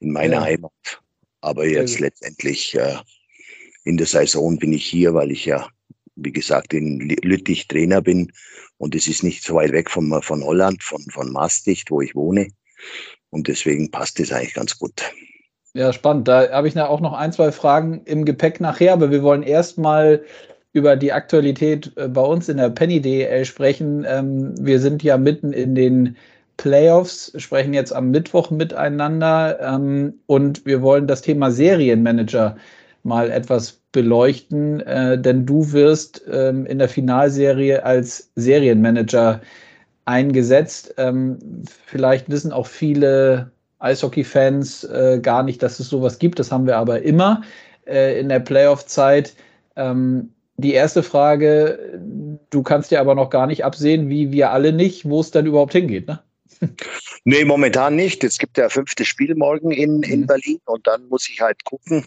[0.00, 0.42] in meiner ja.
[0.42, 1.00] Heimat.
[1.40, 2.96] Aber jetzt letztendlich äh,
[3.85, 5.68] in der Saison bin ich hier, weil ich ja,
[6.16, 8.31] wie gesagt, in Lüttich Trainer bin
[8.82, 12.16] und es ist nicht so weit weg von, von Holland, von, von Maastricht, wo ich
[12.16, 12.48] wohne.
[13.30, 15.04] Und deswegen passt es eigentlich ganz gut.
[15.72, 16.26] Ja, spannend.
[16.26, 20.24] Da habe ich auch noch ein, zwei Fragen im Gepäck nachher, aber wir wollen erstmal
[20.72, 24.04] über die Aktualität äh, bei uns in der Penny DL sprechen.
[24.04, 26.16] Ähm, wir sind ja mitten in den
[26.56, 32.56] Playoffs, sprechen jetzt am Mittwoch miteinander ähm, und wir wollen das Thema Serienmanager
[33.04, 39.40] mal etwas beleuchten, äh, denn du wirst ähm, in der Finalserie als Serienmanager
[40.05, 40.96] eingesetzt.
[41.87, 46.40] vielleicht wissen auch viele Eishockey-Fans äh, gar nicht, dass es sowas gibt.
[46.40, 47.42] Das haben wir aber immer
[47.87, 49.35] äh, in der Playoff-Zeit.
[49.76, 52.00] Ähm, die erste Frage,
[52.50, 55.46] du kannst ja aber noch gar nicht absehen, wie wir alle nicht, wo es dann
[55.46, 56.20] überhaupt hingeht, ne?
[57.24, 58.22] Nee, momentan nicht.
[58.22, 60.26] Es gibt ja fünfte Spiel morgen in, in mhm.
[60.26, 62.05] Berlin und dann muss ich halt gucken.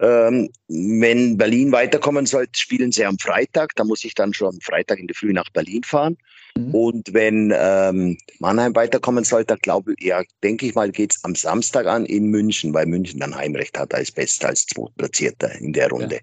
[0.00, 3.74] Ähm, wenn Berlin weiterkommen soll, spielen sie am Freitag.
[3.76, 6.16] Da muss ich dann schon am Freitag in der Früh nach Berlin fahren.
[6.56, 6.74] Mhm.
[6.74, 11.24] Und wenn ähm, Mannheim weiterkommen soll, dann glaube ich, ja, denke ich mal, geht es
[11.24, 15.72] am Samstag an in München, weil München dann Heimrecht hat als Bester, als Zweitplatzierter in
[15.72, 16.16] der Runde.
[16.16, 16.20] Ja,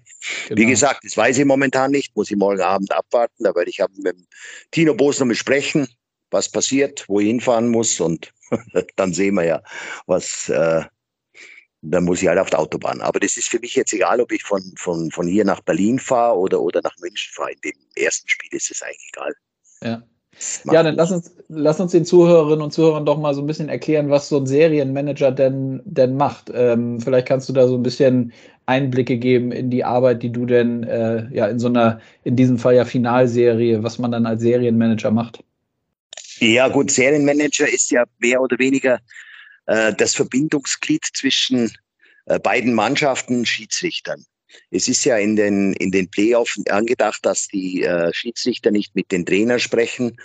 [0.48, 0.60] genau.
[0.60, 3.80] Wie gesagt, das weiß ich momentan nicht, muss ich morgen Abend abwarten, da werde ich
[4.02, 4.16] mit
[4.70, 5.88] Tino Boos noch mal sprechen,
[6.30, 8.32] was passiert, wo ich hinfahren muss und
[8.96, 9.62] dann sehen wir ja,
[10.06, 10.48] was.
[10.48, 10.82] Äh,
[11.82, 13.00] dann muss ich halt auf der Autobahn.
[13.00, 15.98] Aber das ist für mich jetzt egal, ob ich von, von, von hier nach Berlin
[15.98, 17.52] fahre oder, oder nach München fahre.
[17.52, 19.34] In dem ersten Spiel ist es eigentlich egal.
[19.82, 20.02] Ja.
[20.70, 23.68] Ja, dann lass uns, lass uns den Zuhörerinnen und Zuhörern doch mal so ein bisschen
[23.68, 26.52] erklären, was so ein Serienmanager denn, denn macht.
[26.54, 28.32] Ähm, vielleicht kannst du da so ein bisschen
[28.66, 32.58] Einblicke geben in die Arbeit, die du denn äh, ja in so einer, in diesem
[32.58, 35.42] Fall ja Finalserie, was man dann als Serienmanager macht.
[36.38, 39.00] Ja, gut, Serienmanager ist ja mehr oder weniger
[39.68, 41.70] äh, das Verbindungsglied zwischen
[42.26, 44.24] äh, beiden Mannschaften, Schiedsrichtern.
[44.70, 49.12] Es ist ja in den, in den Playoffs angedacht, dass die äh, Schiedsrichter nicht mit
[49.12, 50.18] den Trainern sprechen,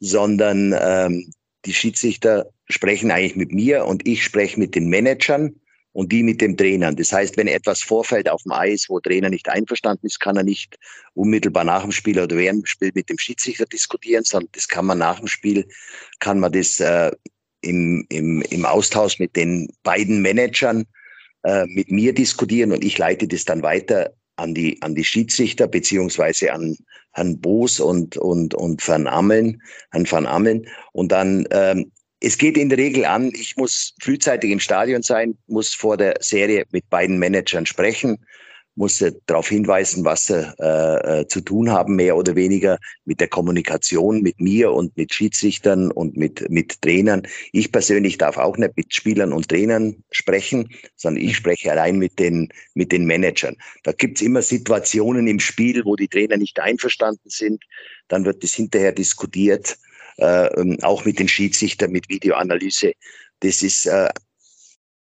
[0.00, 1.30] sondern ähm,
[1.66, 5.54] die Schiedsrichter sprechen eigentlich mit mir und ich spreche mit den Managern
[5.92, 6.96] und die mit dem Trainern.
[6.96, 10.44] Das heißt, wenn etwas vorfällt auf dem Eis, wo Trainer nicht einverstanden ist, kann er
[10.44, 10.78] nicht
[11.12, 14.86] unmittelbar nach dem Spiel oder während dem Spiel mit dem Schiedsrichter diskutieren, sondern das kann
[14.86, 15.68] man nach dem Spiel,
[16.20, 17.10] kann man das äh,
[17.60, 20.84] im, im, im Austausch mit den beiden Managern
[21.44, 25.66] äh, mit mir diskutieren und ich leite das dann weiter an die, an die Schiedsrichter
[25.66, 26.76] beziehungsweise an
[27.12, 30.66] Herrn Boos und, und, und Van Ammeln, Herrn Van Ammeln.
[30.92, 31.90] Und dann, ähm,
[32.20, 36.16] es geht in der Regel an, ich muss frühzeitig im Stadion sein, muss vor der
[36.20, 38.18] Serie mit beiden Managern sprechen,
[38.78, 43.28] musste darauf hinweisen, was sie äh, äh, zu tun haben, mehr oder weniger mit der
[43.28, 47.26] Kommunikation mit mir und mit Schiedsrichtern und mit, mit Trainern.
[47.52, 52.18] Ich persönlich darf auch nicht mit Spielern und Trainern sprechen, sondern ich spreche allein mit
[52.18, 53.56] den, mit den Managern.
[53.82, 57.64] Da gibt's immer Situationen im Spiel, wo die Trainer nicht einverstanden sind.
[58.06, 59.76] Dann wird es hinterher diskutiert,
[60.18, 62.92] äh, ähm, auch mit den Schiedsrichtern, mit Videoanalyse.
[63.40, 64.08] Das ist äh,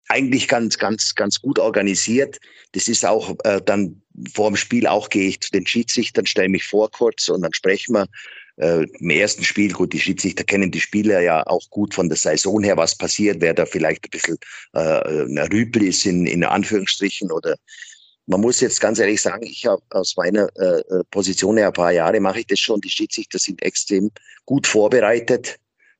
[0.10, 2.39] eigentlich ganz, ganz, ganz gut organisiert.
[2.74, 4.02] Das ist auch äh, dann
[4.34, 7.54] vor dem Spiel auch gehe ich zu den Schiedsrichtern, stelle mich vor kurz und dann
[7.54, 8.08] sprechen wir.
[8.60, 12.17] Äh, Im ersten Spiel, gut, die Schiedsrichter kennen die Spieler ja auch gut von der
[12.17, 14.38] Saison her, was passiert, wer da vielleicht ein bisschen
[14.74, 17.56] äh, ein Rüpel ist in, in Anführungsstrichen oder
[18.26, 21.74] man muss jetzt ganz ehrlich sagen, ich habe aus meiner äh, äh, Position her ein
[21.74, 22.82] paar Jahre mache ich das schon.
[22.82, 24.12] Die Schiedsrichter sind extrem
[24.46, 25.60] gut vorbereitet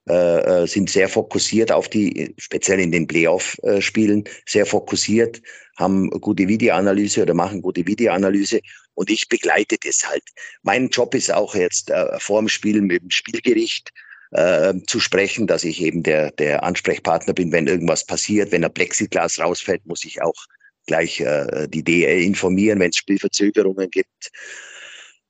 [0.10, 5.42] äh, äh, sind sehr fokussiert auf die, speziell in den Playoff-Spielen, sehr fokussiert,
[5.78, 8.62] haben gute Videoanalyse oder machen gute Videoanalyse
[8.94, 10.24] und ich begleite das halt.
[10.64, 13.92] Mein Job ist auch jetzt äh, vor dem Spiel mit dem Spielgericht
[14.32, 18.74] äh, zu sprechen, dass ich eben der, der Ansprechpartner bin, wenn irgendwas passiert, wenn ein
[18.74, 20.46] Plexiglas rausfällt, muss ich auch
[20.88, 24.32] gleich äh, die DL informieren, wenn es Spielverzögerungen gibt.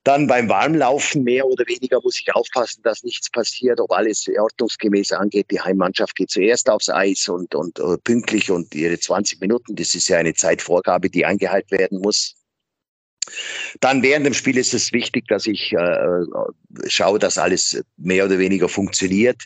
[0.08, 5.12] Dann beim Warmlaufen mehr oder weniger muss ich aufpassen, dass nichts passiert, ob alles ordnungsgemäß
[5.12, 5.52] angeht.
[5.52, 9.96] Die Heimmannschaft geht zuerst aufs Eis und, und uh, pünktlich und ihre 20 Minuten, das
[9.96, 12.36] ist ja eine Zeitvorgabe, die eingehalten werden muss.
[13.82, 16.22] Dann während dem Spiel ist es wichtig, dass ich äh,
[16.88, 19.44] schaue, dass alles mehr oder weniger funktioniert,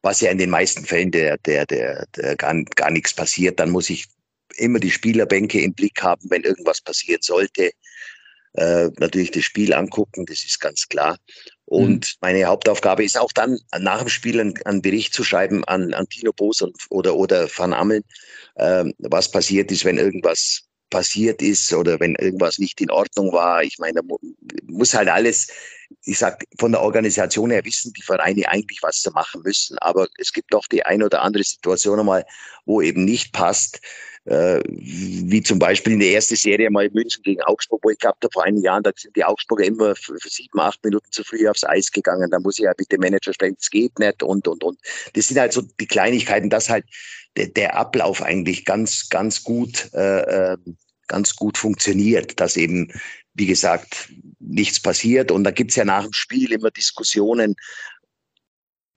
[0.00, 3.60] was ja in den meisten Fällen der, der, der, der gar, gar nichts passiert.
[3.60, 4.06] Dann muss ich
[4.56, 7.72] immer die Spielerbänke im Blick haben, wenn irgendwas passieren sollte
[8.54, 11.18] äh, natürlich das Spiel angucken, das ist ganz klar.
[11.64, 12.18] Und mhm.
[12.20, 16.08] meine Hauptaufgabe ist auch dann nach dem Spiel einen, einen Bericht zu schreiben an, an
[16.08, 18.04] Tino Boos und, oder, oder Van Ammeln,
[18.54, 23.62] äh, was passiert ist, wenn irgendwas passiert ist oder wenn irgendwas nicht in Ordnung war.
[23.62, 24.16] Ich meine, da
[24.66, 25.48] muss halt alles,
[26.04, 29.78] ich sag, von der Organisation her wissen die Vereine eigentlich, was sie machen müssen.
[29.80, 32.24] Aber es gibt doch die eine oder andere Situation einmal,
[32.64, 33.80] wo eben nicht passt.
[34.28, 38.22] Äh, wie zum Beispiel in der ersten Serie mal München gegen Augsburg, wo ich gehabt
[38.22, 41.48] habe vor einigen Jahren, da sind die Augsburger immer für, sieben, acht Minuten zu früh
[41.48, 42.30] aufs Eis gegangen.
[42.30, 44.78] Da muss ich ja mit dem Manager sprechen, es geht nicht und, und, und.
[45.14, 46.84] Das sind halt so die Kleinigkeiten, dass halt
[47.36, 52.92] der, der Ablauf eigentlich ganz, ganz gut, äh, ähm, ganz gut funktioniert, dass eben,
[53.32, 54.10] wie gesagt,
[54.40, 55.30] nichts passiert.
[55.30, 57.56] Und da gibt's ja nach dem Spiel immer Diskussionen,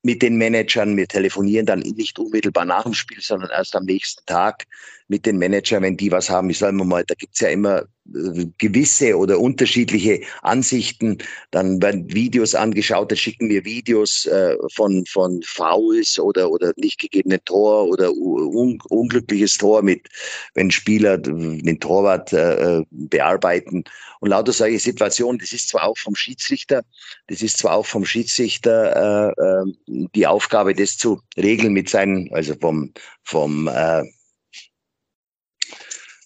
[0.04, 0.98] mit den Managern.
[0.98, 4.66] Wir telefonieren dann nicht unmittelbar nach dem Spiel, sondern erst am nächsten Tag
[5.08, 6.50] mit den Managern, wenn die was haben.
[6.50, 7.84] Ich sage mal, da gibt's ja immer
[8.16, 11.18] äh, gewisse oder unterschiedliche Ansichten.
[11.52, 17.00] Dann werden Videos angeschaut, da schicken wir Videos äh, von, von Fouls oder, oder nicht
[17.00, 20.08] gegebenen Tor oder un unglückliches Tor mit,
[20.54, 23.84] wenn Spieler den Torwart äh, bearbeiten.
[24.22, 26.84] Und lauter solche Situationen, das ist zwar auch vom Schiedsrichter,
[27.28, 29.74] das ist zwar auch vom Schiedsrichter äh, äh
[30.14, 34.04] die Aufgabe, das zu regeln mit seinen, also vom, vom äh,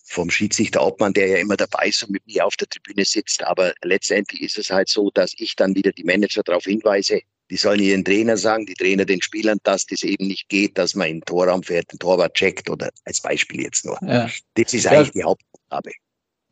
[0.04, 3.44] vom Schiedsrichter Obmann, der ja immer dabei ist und mit mir auf der Tribüne sitzt.
[3.44, 7.58] Aber letztendlich ist es halt so, dass ich dann wieder die Manager darauf hinweise, die
[7.58, 11.08] sollen ihren Trainer sagen, die Trainer den Spielern, dass das eben nicht geht, dass man
[11.08, 13.98] in den Torraum fährt, den Torwart checkt oder als Beispiel jetzt nur.
[14.02, 14.30] Ja.
[14.56, 15.14] Das ist eigentlich ja.
[15.14, 15.92] die Hauptaufgabe.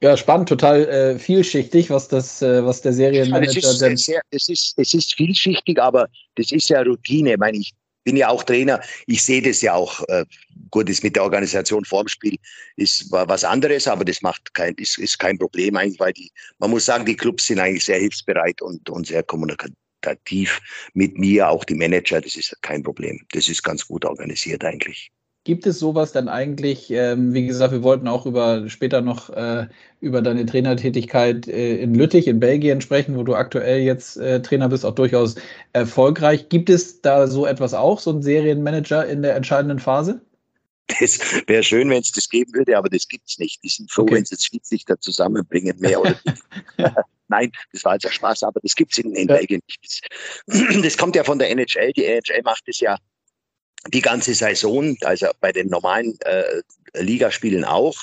[0.04, 4.22] Ja, spannend, total äh, vielschichtig, was das, äh, was der Serienmanager ja, es ist, sehr,
[4.32, 7.32] es ist, es ist vielschichtig, aber das ist ja Routine.
[7.32, 7.72] Ich meine, ich
[8.04, 8.82] bin ja auch Trainer.
[9.08, 10.04] Ich sehe das ja auch.
[10.10, 10.26] Äh,
[10.72, 12.36] gut, ist mit der Organisation vorm Spiel
[12.76, 16.72] ist was anderes, aber das macht kein, ist, ist kein Problem eigentlich, weil die, man
[16.72, 20.60] muss sagen, die Clubs sind eigentlich sehr hilfsbereit und, und sehr kommunikativ
[20.96, 22.20] mit mir, auch die Manager.
[22.20, 23.26] Das ist kein Problem.
[23.32, 25.14] Das ist ganz gut organisiert eigentlich.
[25.46, 26.90] Gibt es sowas dann eigentlich?
[26.90, 29.68] Ähm, wie gesagt, wir wollten auch über später noch äh,
[30.00, 34.70] über deine Trainertätigkeit äh, in Lüttich in Belgien sprechen, wo du aktuell jetzt äh, Trainer
[34.70, 35.36] bist, auch durchaus
[35.74, 36.48] erfolgreich.
[36.48, 40.22] Gibt es da so etwas auch, so ein Serienmanager in der entscheidenden Phase?
[41.00, 43.64] Das wäre schön, wenn es das geben würde, aber das gibt es nicht.
[43.64, 44.16] Die sind froh, okay.
[44.16, 46.16] wenn sie jetzt Schiedsrichter zusammenbringen, mehr oder
[47.30, 49.38] Nein, das war jetzt ein Spaß, aber das gibt es in, in ja.
[49.38, 50.08] Belgien nicht.
[50.46, 51.94] Das, das kommt ja von der NHL.
[51.94, 52.98] Die NHL macht es ja
[53.92, 56.62] die ganze Saison, also bei den normalen äh,
[56.94, 57.96] Ligaspielen auch.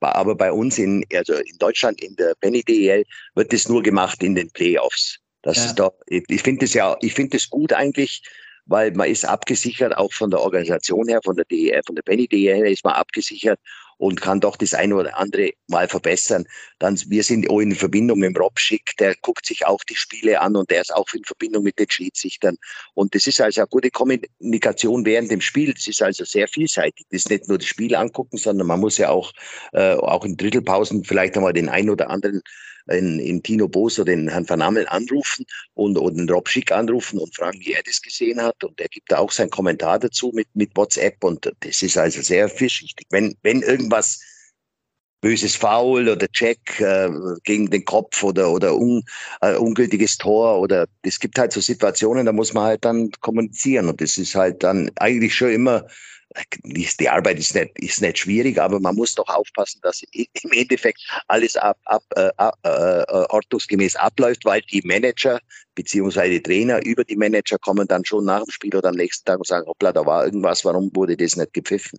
[0.00, 4.22] Aber bei uns in, also in Deutschland in der Penny DEL wird das nur gemacht
[4.22, 5.18] in den Playoffs.
[5.42, 5.64] Das ja.
[5.66, 8.22] ist doch, ich finde es ja, ich finde es gut eigentlich,
[8.66, 12.28] weil man ist abgesichert, auch von der Organisation her, von der DEL, von der Penny
[12.28, 13.58] DEL ist man abgesichert
[13.98, 16.46] und kann doch das eine oder andere mal verbessern.
[16.78, 20.40] Dann, wir sind auch in Verbindung mit Rob Schick, der guckt sich auch die Spiele
[20.40, 22.56] an und der ist auch in Verbindung mit den Schiedsrichtern.
[22.94, 25.74] Und das ist also eine gute Kommunikation während dem Spiel.
[25.74, 27.06] Das ist also sehr vielseitig.
[27.10, 29.32] Das ist nicht nur das Spiel angucken, sondern man muss ja auch,
[29.72, 32.42] äh, auch in Drittelpausen vielleicht einmal den einen oder anderen
[32.90, 37.18] in, in Tino Boos den Herrn Van Amel anrufen und, und den Rob Schick anrufen
[37.18, 38.62] und fragen, wie er das gesehen hat.
[38.64, 41.22] Und er gibt da auch seinen Kommentar dazu mit, mit WhatsApp.
[41.22, 43.06] Und das ist also sehr vielschichtig.
[43.10, 44.20] Wenn, wenn irgendwas
[45.20, 47.10] böses Foul oder Check äh,
[47.42, 49.02] gegen den Kopf oder oder un,
[49.40, 53.88] äh, ungültiges Tor oder es gibt halt so Situationen, da muss man halt dann kommunizieren
[53.88, 55.86] und das ist halt dann eigentlich schon immer
[56.64, 61.00] die Arbeit ist nicht, ist nicht schwierig, aber man muss doch aufpassen, dass im Endeffekt
[61.26, 62.30] alles ab, ab, äh,
[62.62, 65.40] äh, ordnungsgemäß abläuft, weil die Manager
[65.74, 69.24] beziehungsweise die Trainer über die Manager kommen dann schon nach dem Spiel oder am nächsten
[69.24, 71.98] Tag und sagen, hoppla, da war irgendwas, warum wurde das nicht gepfiffen?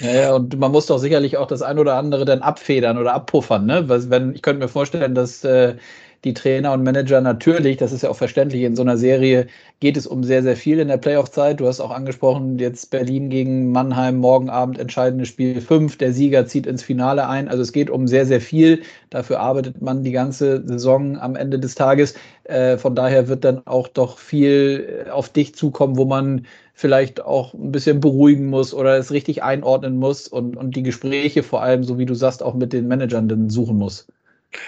[0.00, 3.12] Ja, ja, und man muss doch sicherlich auch das ein oder andere dann abfedern oder
[3.12, 3.86] abpuffern, ne?
[3.88, 5.76] Was, wenn, ich könnte mir vorstellen, dass äh,
[6.24, 9.46] die Trainer und Manager natürlich, das ist ja auch verständlich, in so einer Serie
[9.80, 11.60] geht es um sehr, sehr viel in der Playoff-Zeit.
[11.60, 15.96] Du hast auch angesprochen, jetzt Berlin gegen Mannheim, morgen Abend entscheidendes Spiel 5.
[15.98, 17.48] Der Sieger zieht ins Finale ein.
[17.48, 18.82] Also es geht um sehr, sehr viel.
[19.10, 22.14] Dafür arbeitet man die ganze Saison am Ende des Tages.
[22.44, 27.54] Äh, von daher wird dann auch doch viel auf dich zukommen, wo man vielleicht auch
[27.54, 31.84] ein bisschen beruhigen muss oder es richtig einordnen muss und, und die Gespräche vor allem,
[31.84, 34.06] so wie du sagst, auch mit den Managern dann suchen muss.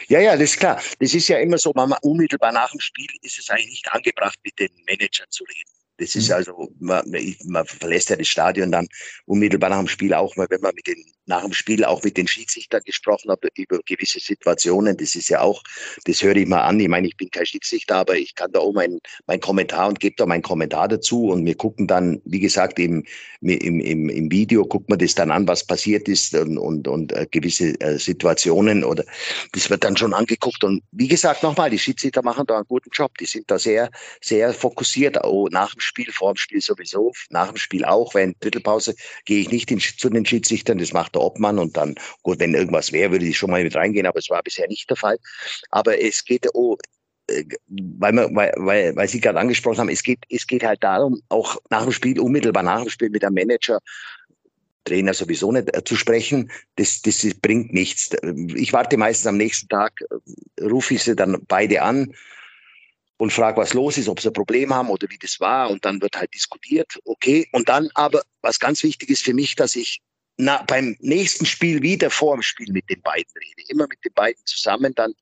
[0.09, 0.81] Ja, ja, das ist klar.
[0.99, 4.39] Das ist ja immer so, man, unmittelbar nach dem Spiel ist es eigentlich nicht angebracht,
[4.45, 5.71] mit den Managern zu reden.
[5.97, 6.35] Das ist mhm.
[6.35, 7.05] also, man,
[7.45, 8.89] man verlässt ja das Stadion dann
[9.27, 12.17] unmittelbar nach dem Spiel auch mal, wenn man mit den, nach dem Spiel auch mit
[12.17, 14.97] den Schiedsrichtern gesprochen hat über gewisse Situationen.
[14.97, 15.63] Das ist ja auch,
[16.05, 16.81] das höre ich mal an.
[16.81, 20.01] Ich meine, ich bin kein Schiedsrichter, aber ich kann da auch meinen mein Kommentar und
[20.01, 21.29] gebe da meinen Kommentar dazu.
[21.29, 23.05] Und wir gucken dann, wie gesagt, im,
[23.41, 27.13] im, im, im Video guckt man das dann an, was passiert ist und, und, und
[27.13, 29.05] äh, gewisse äh, Situationen oder
[29.53, 30.65] das wird dann schon angeguckt.
[30.65, 33.17] Und wie gesagt, nochmal, die Schiedsrichter machen da einen guten Job.
[33.19, 33.91] Die sind da sehr,
[34.21, 38.15] sehr fokussiert auch nach dem Spiel, vor dem Spiel sowieso, nach dem Spiel auch.
[38.15, 38.95] Wenn Drittelpause
[39.25, 42.55] gehe ich nicht in, zu den Schiedsrichtern, das macht der Obmann und dann, gut, wenn
[42.55, 45.19] irgendwas wäre, würde ich schon mal mit reingehen, aber es war bisher nicht der Fall.
[45.71, 46.77] Aber es geht oh,
[47.69, 51.21] weil, wir, weil, weil, weil Sie gerade angesprochen haben, es geht, es geht halt darum,
[51.29, 53.79] auch nach dem Spiel, unmittelbar nach dem Spiel mit dem Manager
[54.85, 56.51] Trainer sowieso nicht äh, zu sprechen.
[56.77, 58.11] Das, das bringt nichts.
[58.55, 62.15] Ich warte meistens am nächsten Tag, äh, rufe ich sie dann beide an
[63.19, 65.71] und frage, was los ist, ob sie ein Problem haben oder wie das war.
[65.71, 66.99] Und dann wird halt diskutiert.
[67.05, 67.47] Okay.
[67.53, 70.01] Und dann aber, was ganz wichtig ist für mich, dass ich
[70.37, 73.69] na, beim nächsten Spiel wieder vor dem Spiel mit den beiden rede.
[73.69, 75.15] Immer mit den beiden zusammen dann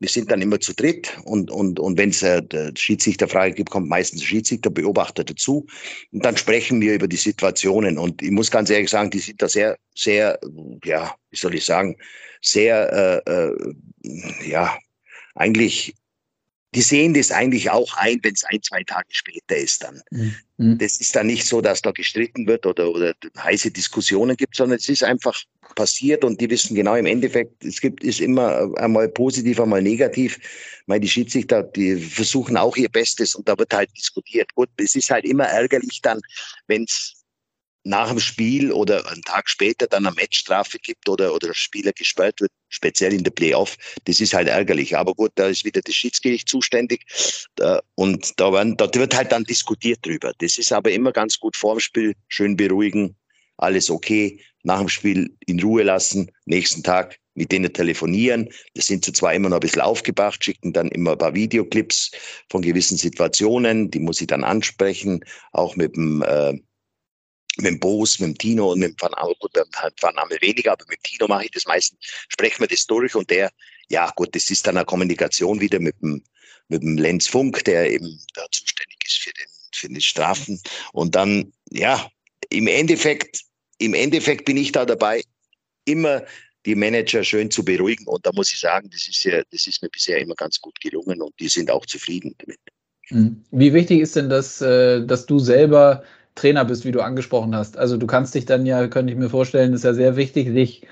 [0.00, 3.70] wir sind dann immer zu dritt und, und, und wenn es äh, der Schiedsrichterfrage gibt,
[3.70, 5.66] kommt meistens der Schiedsrichterbeobachter dazu.
[6.12, 7.98] Und dann sprechen wir über die Situationen.
[7.98, 10.38] Und ich muss ganz ehrlich sagen, die sind da sehr, sehr,
[10.84, 11.96] ja, wie soll ich sagen,
[12.42, 13.74] sehr, äh, äh,
[14.48, 14.78] ja,
[15.34, 15.94] eigentlich
[16.78, 20.00] die sehen das eigentlich auch ein, wenn es ein, zwei Tage später ist dann.
[20.12, 20.78] Mhm.
[20.78, 24.78] Das ist dann nicht so, dass da gestritten wird oder, oder heiße Diskussionen gibt, sondern
[24.78, 25.42] es ist einfach
[25.74, 30.38] passiert und die wissen genau im Endeffekt, es gibt, ist immer einmal positiv, einmal negativ.
[30.86, 34.54] Weil die Schiedsrichter, die versuchen auch ihr Bestes und da wird halt diskutiert.
[34.54, 36.20] Gut, es ist halt immer ärgerlich dann,
[36.68, 37.17] wenn es
[37.84, 41.92] nach dem Spiel oder einen Tag später dann eine Matchstrafe gibt oder, oder der Spieler
[41.92, 44.96] gesperrt wird, speziell in der Playoff, das ist halt ärgerlich.
[44.96, 47.04] Aber gut, da ist wieder das Schiedsgericht zuständig
[47.94, 50.32] und da, werden, da wird halt dann diskutiert drüber.
[50.38, 53.16] Das ist aber immer ganz gut vor dem Spiel, schön beruhigen,
[53.56, 58.48] alles okay, nach dem Spiel in Ruhe lassen, nächsten Tag mit denen telefonieren.
[58.74, 62.10] Das sind sie zwar immer noch ein bisschen aufgebracht, schicken dann immer ein paar Videoclips
[62.50, 66.58] von gewissen Situationen, die muss ich dann ansprechen, auch mit dem äh,
[67.60, 70.38] mit dem Boos, mit dem Tino und mit dem Van Ammel, gut, mit Van Ammel
[70.40, 71.98] weniger, aber mit dem Tino mache ich das meistens,
[72.28, 73.50] sprechen wir das durch und der,
[73.88, 76.22] ja gut, das ist dann eine Kommunikation wieder mit dem,
[76.68, 80.60] mit dem Lenz Funk, der eben da zuständig ist für den, für die Strafen
[80.92, 82.10] und dann, ja,
[82.50, 83.42] im Endeffekt,
[83.78, 85.22] im Endeffekt bin ich da dabei,
[85.84, 86.24] immer
[86.66, 89.82] die Manager schön zu beruhigen und da muss ich sagen, das ist ja, das ist
[89.82, 92.58] mir bisher immer ganz gut gelungen und die sind auch zufrieden damit.
[93.10, 93.44] Mhm.
[93.50, 96.04] Wie wichtig ist denn das, äh, dass du selber
[96.38, 97.76] Trainer bist, wie du angesprochen hast.
[97.76, 100.86] Also du kannst dich dann ja, könnte ich mir vorstellen, ist ja sehr wichtig, dich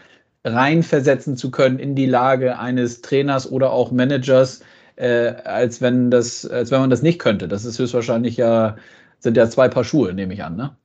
[0.45, 4.61] reinversetzen zu können in die Lage eines Trainers oder auch Managers,
[4.97, 7.49] äh, als wenn das, als wenn man das nicht könnte.
[7.49, 8.77] Das ist höchstwahrscheinlich ja,
[9.19, 10.77] sind ja zwei Paar Schuhe, nehme ich an, ne?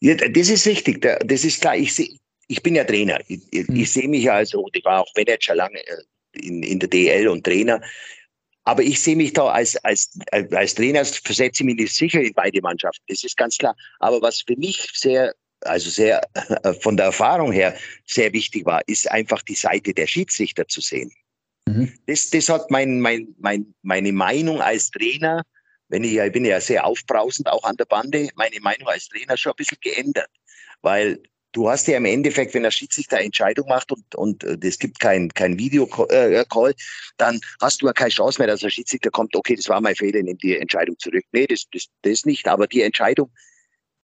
[0.00, 1.00] Ja, das ist richtig.
[1.02, 1.76] Das ist klar.
[1.76, 2.16] Ich, seh,
[2.48, 3.18] ich bin ja Trainer.
[3.28, 3.74] Ich, hm.
[3.74, 6.02] ich sehe mich also, ich war auch Manager lange äh,
[6.32, 7.80] in, in der DL und Trainer.
[8.64, 12.60] Aber ich sehe mich da als, als, als Trainer, versetze mich nicht sicher in beide
[12.60, 13.02] Mannschaften.
[13.08, 13.74] Das ist ganz klar.
[13.98, 16.20] Aber was für mich sehr, also sehr
[16.80, 21.12] von der Erfahrung her sehr wichtig war, ist einfach die Seite der Schiedsrichter zu sehen.
[21.66, 21.92] Mhm.
[22.06, 25.42] Das, das hat mein, mein, mein, meine Meinung als Trainer,
[25.88, 29.36] wenn ich, ich bin ja sehr aufbrausend auch an der Bande, meine Meinung als Trainer
[29.36, 30.30] schon ein bisschen geändert.
[30.82, 31.20] Weil
[31.52, 34.98] du hast ja im Endeffekt, wenn der Schiedsrichter Entscheidung macht und, und äh, es gibt
[34.98, 36.74] kein, kein Videocall, äh,
[37.18, 39.94] dann hast du ja keine Chance mehr, dass der Schiedsrichter kommt, okay, das war mein
[39.94, 41.24] Fehler, nimm die Entscheidung zurück.
[41.32, 42.48] Nee, das, das, das nicht.
[42.48, 43.30] Aber die Entscheidung,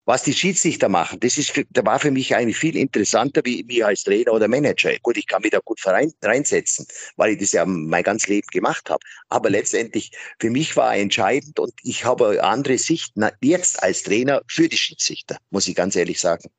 [0.07, 3.87] was die Schiedsrichter machen, das ist da war für mich eigentlich viel interessanter wie mir
[3.87, 4.91] als Trainer oder Manager.
[5.01, 6.85] Gut, ich kann mich da gut rein, reinsetzen,
[7.15, 8.99] weil ich das ja mein ganzes Leben gemacht habe.
[9.29, 14.69] Aber letztendlich für mich war entscheidend und ich habe andere Sicht jetzt als Trainer für
[14.69, 16.51] die Schiedsrichter, muss ich ganz ehrlich sagen.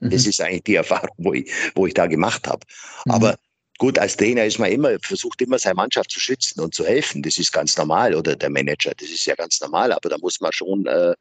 [0.00, 0.10] Mhm.
[0.10, 2.66] Das ist eigentlich die Erfahrung, wo ich, wo ich da gemacht habe.
[3.04, 3.12] Mhm.
[3.12, 3.36] Aber
[3.78, 7.22] gut, als Trainer ist man immer, versucht immer seine Mannschaft zu schützen und zu helfen.
[7.22, 8.14] Das ist ganz normal.
[8.14, 9.92] Oder der Manager, das ist ja ganz normal.
[9.92, 11.14] Aber da muss man schon äh,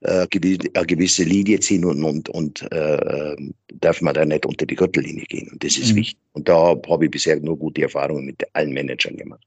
[0.00, 0.26] äh,
[0.74, 3.36] eine gewisse Linie ziehen und, und, und äh,
[3.80, 5.48] darf man da nicht unter die Gürtellinie gehen.
[5.50, 5.96] Und das ist mhm.
[5.96, 6.18] wichtig.
[6.32, 9.46] Und da habe ich bisher nur gute Erfahrungen mit allen Managern gemacht.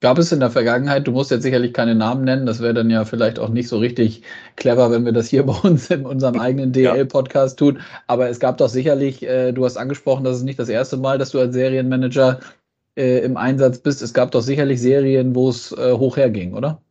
[0.00, 2.88] Gab es in der Vergangenheit, du musst jetzt sicherlich keine Namen nennen, das wäre dann
[2.88, 4.22] ja vielleicht auch nicht so richtig
[4.56, 7.82] clever, wenn wir das hier bei uns in unserem eigenen DL-Podcast tun.
[8.06, 11.18] Aber es gab doch sicherlich, äh, du hast angesprochen, das ist nicht das erste Mal,
[11.18, 12.40] dass du als Serienmanager
[12.96, 14.00] äh, im Einsatz bist.
[14.00, 16.82] Es gab doch sicherlich Serien, wo es äh, hoch herging, oder?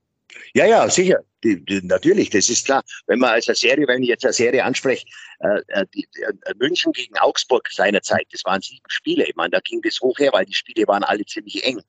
[0.53, 1.19] Ja, ja, sicher.
[1.43, 2.83] Die, die, natürlich, das ist klar.
[3.07, 5.05] Wenn man als eine Serie, wenn ich jetzt eine Serie anspreche,
[5.39, 9.25] äh, äh die, äh, München gegen Augsburg seinerzeit, das waren sieben Spiele.
[9.25, 11.81] Ich meine, da ging das hoch her, weil die Spiele waren alle ziemlich eng.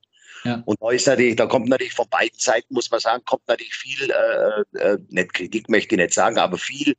[0.43, 0.61] Ja.
[0.65, 3.73] Und da ist natürlich, da kommt natürlich von beiden Seiten, muss man sagen, kommt natürlich
[3.73, 6.95] viel, äh, äh, nicht Kritik möchte ich nicht sagen, aber viel,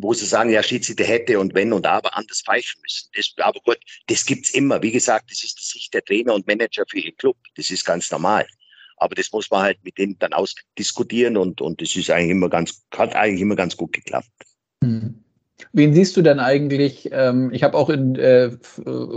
[0.00, 3.08] wo sie sagen, ja, Schiedsrichter hätte und wenn und aber anders pfeifen müssen.
[3.14, 4.82] Das, aber gut, das gibt's immer.
[4.82, 7.36] Wie gesagt, das ist die Sicht der Trainer und Manager für ihren Club.
[7.56, 8.46] Das ist ganz normal.
[8.98, 12.48] Aber das muss man halt mit denen dann ausdiskutieren und, und das ist eigentlich immer
[12.48, 14.30] ganz, hat eigentlich immer ganz gut geklappt.
[14.80, 15.22] Mhm.
[15.72, 17.08] Wen siehst du denn eigentlich?
[17.12, 18.50] Ähm, ich habe auch in, äh,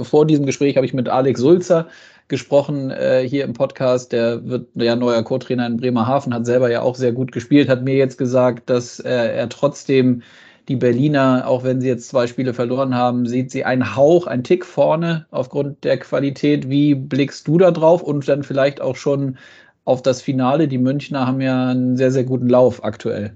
[0.02, 1.88] vor diesem Gespräch habe ich mit Alex Sulzer
[2.32, 4.12] gesprochen äh, hier im Podcast.
[4.12, 7.84] Der wird ja neuer Co-Trainer in Bremerhaven, hat selber ja auch sehr gut gespielt, hat
[7.84, 10.24] mir jetzt gesagt, dass äh, er trotzdem
[10.68, 14.44] die Berliner, auch wenn sie jetzt zwei Spiele verloren haben, sieht sie einen Hauch, einen
[14.44, 16.70] Tick vorne aufgrund der Qualität.
[16.70, 19.38] Wie blickst du da drauf und dann vielleicht auch schon
[19.84, 20.68] auf das Finale?
[20.68, 23.36] Die Münchner haben ja einen sehr, sehr guten Lauf aktuell.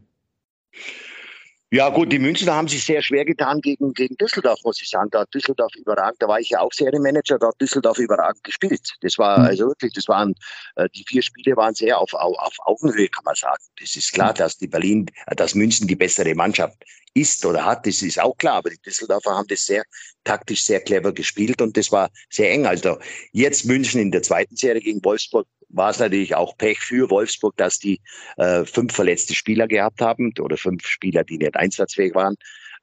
[1.76, 5.10] Ja, gut, die Münchner haben sich sehr schwer getan gegen, gegen Düsseldorf, muss ich sagen.
[5.12, 8.94] Da hat Düsseldorf überragend, da war ich ja auch Serienmanager, da hat Düsseldorf überragend gespielt.
[9.02, 9.46] Das war mhm.
[9.48, 10.36] also wirklich, das waren,
[10.78, 13.62] äh, die vier Spiele waren sehr auf, auf, auf Augenhöhe, kann man sagen.
[13.78, 14.38] Das ist klar, mhm.
[14.38, 16.82] dass die Berlin, dass München die bessere Mannschaft
[17.14, 18.60] ist oder hat, das ist auch klar.
[18.60, 19.84] Aber die Düsseldorfer haben das sehr
[20.24, 22.66] taktisch sehr clever gespielt und das war sehr eng.
[22.66, 23.00] Also
[23.34, 25.46] jetzt München in der zweiten Serie gegen Wolfsburg
[25.76, 28.02] war es natürlich auch Pech für Wolfsburg, dass die
[28.38, 32.36] äh, fünf verletzte Spieler gehabt haben oder fünf Spieler, die nicht einsatzfähig waren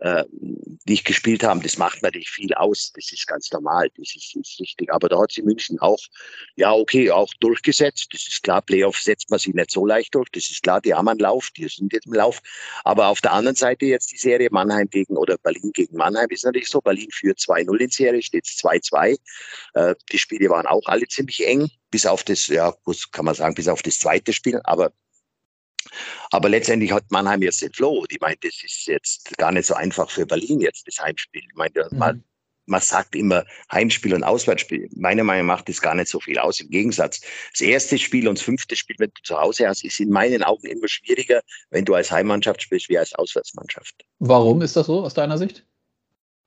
[0.02, 0.24] äh,
[0.84, 1.62] nicht gespielt haben.
[1.62, 2.92] Das macht natürlich viel aus.
[2.94, 3.88] Das ist ganz normal.
[3.96, 4.92] Das ist, ist richtig.
[4.92, 6.00] Aber da hat sie München auch,
[6.56, 8.08] ja, okay, auch durchgesetzt.
[8.12, 8.62] Das ist klar.
[8.62, 10.28] Playoff setzt man sich nicht so leicht durch.
[10.30, 10.80] Das ist klar.
[10.80, 11.50] Die haben einen Lauf.
[11.56, 12.42] Die sind jetzt im Lauf.
[12.82, 16.44] Aber auf der anderen Seite jetzt die Serie Mannheim gegen oder Berlin gegen Mannheim ist
[16.44, 16.80] natürlich so.
[16.80, 19.18] Berlin führt 2-0 in Serie, steht 2-2.
[19.74, 21.70] Äh, die Spiele waren auch alle ziemlich eng.
[21.92, 22.74] Bis auf das, ja,
[23.12, 24.60] kann man sagen, bis auf das zweite Spiel.
[24.64, 24.92] Aber
[26.30, 28.04] aber letztendlich hat Mannheim jetzt den Flow.
[28.08, 31.42] Ich meine, das ist jetzt gar nicht so einfach für Berlin jetzt, das Heimspiel.
[31.42, 31.98] Ich meine, mhm.
[31.98, 32.24] man,
[32.66, 34.88] man sagt immer Heimspiel und Auswärtsspiel.
[34.94, 36.60] Meiner Meinung nach macht das gar nicht so viel aus.
[36.60, 37.20] Im Gegensatz,
[37.50, 40.42] das erste Spiel und das fünfte Spiel, wenn du zu Hause hast, ist in meinen
[40.42, 44.04] Augen immer schwieriger, wenn du als Heimmannschaft spielst, wie als Auswärtsmannschaft.
[44.18, 45.66] Warum ist das so aus deiner Sicht?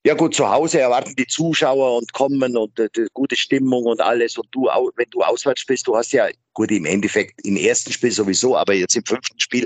[0.06, 4.38] Ja gut, zu Hause erwarten die Zuschauer und kommen und äh, gute Stimmung und alles.
[4.38, 4.66] Und du,
[4.98, 8.76] wenn du auswärts spielst, du hast ja, gut, im Endeffekt im ersten Spiel sowieso, aber
[8.76, 9.66] jetzt im fünften Spiel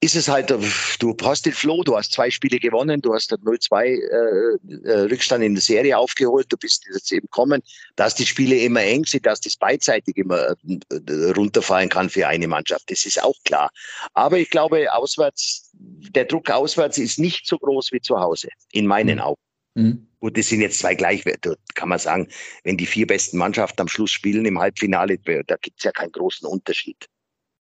[0.00, 3.84] ist es halt, du hast den Flow, du hast zwei Spiele gewonnen, du hast 0-2
[3.84, 7.62] äh, äh, Rückstand in der Serie aufgeholt, du bist jetzt eben kommen,
[7.96, 12.46] dass die Spiele immer eng sind, dass das beidseitig immer äh, runterfallen kann für eine
[12.46, 13.70] Mannschaft, das ist auch klar.
[14.12, 18.86] Aber ich glaube, auswärts, der Druck auswärts ist nicht so groß wie zu Hause, in
[18.86, 19.22] meinen mhm.
[19.22, 19.40] Augen.
[19.74, 20.08] Mhm.
[20.20, 22.28] Gut, das sind jetzt zwei Gleichwerte, kann man sagen,
[22.64, 26.12] wenn die vier besten Mannschaften am Schluss spielen im Halbfinale, da gibt es ja keinen
[26.12, 27.06] großen Unterschied.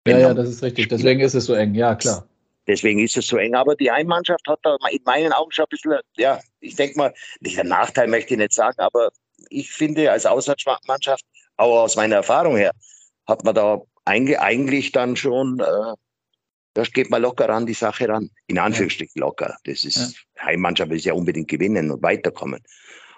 [0.07, 0.89] Ja, ja, das ist richtig.
[0.89, 2.27] Deswegen ist es so eng, ja, klar.
[2.67, 3.55] Deswegen ist es so eng.
[3.55, 7.15] Aber die Heimmannschaft hat da in meinen Augen schon ein bisschen, ja, ich denke mal,
[7.41, 9.11] nicht ein Nachteil möchte ich nicht sagen, aber
[9.51, 11.25] ich finde, als Auswärtsmannschaft,
[11.57, 12.73] auch aus meiner Erfahrung her,
[13.27, 15.95] hat man da eigentlich dann schon, äh,
[16.75, 18.31] das geht man locker an die Sache ran.
[18.47, 19.57] In Anführungsstrichen locker.
[19.65, 20.45] Das ist, ja.
[20.45, 22.63] Heimmannschaft ist ja unbedingt gewinnen und weiterkommen.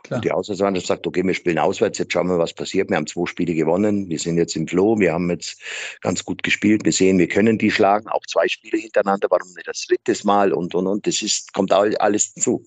[0.09, 0.19] Klar.
[0.19, 2.89] Und die Auswärtsmannschaft sagt, okay, wir spielen auswärts, jetzt schauen wir, was passiert.
[2.89, 5.61] Wir haben zwei Spiele gewonnen, wir sind jetzt im Flow, wir haben jetzt
[6.01, 9.69] ganz gut gespielt, wir sehen, wir können die schlagen, auch zwei Spiele hintereinander, warum nicht
[9.69, 12.65] das dritte Mal und, und, und, das ist, kommt alles dazu.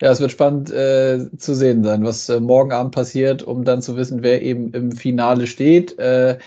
[0.00, 3.82] Ja, es wird spannend äh, zu sehen sein, was äh, morgen Abend passiert, um dann
[3.82, 5.98] zu wissen, wer eben im Finale steht.
[5.98, 6.38] Äh,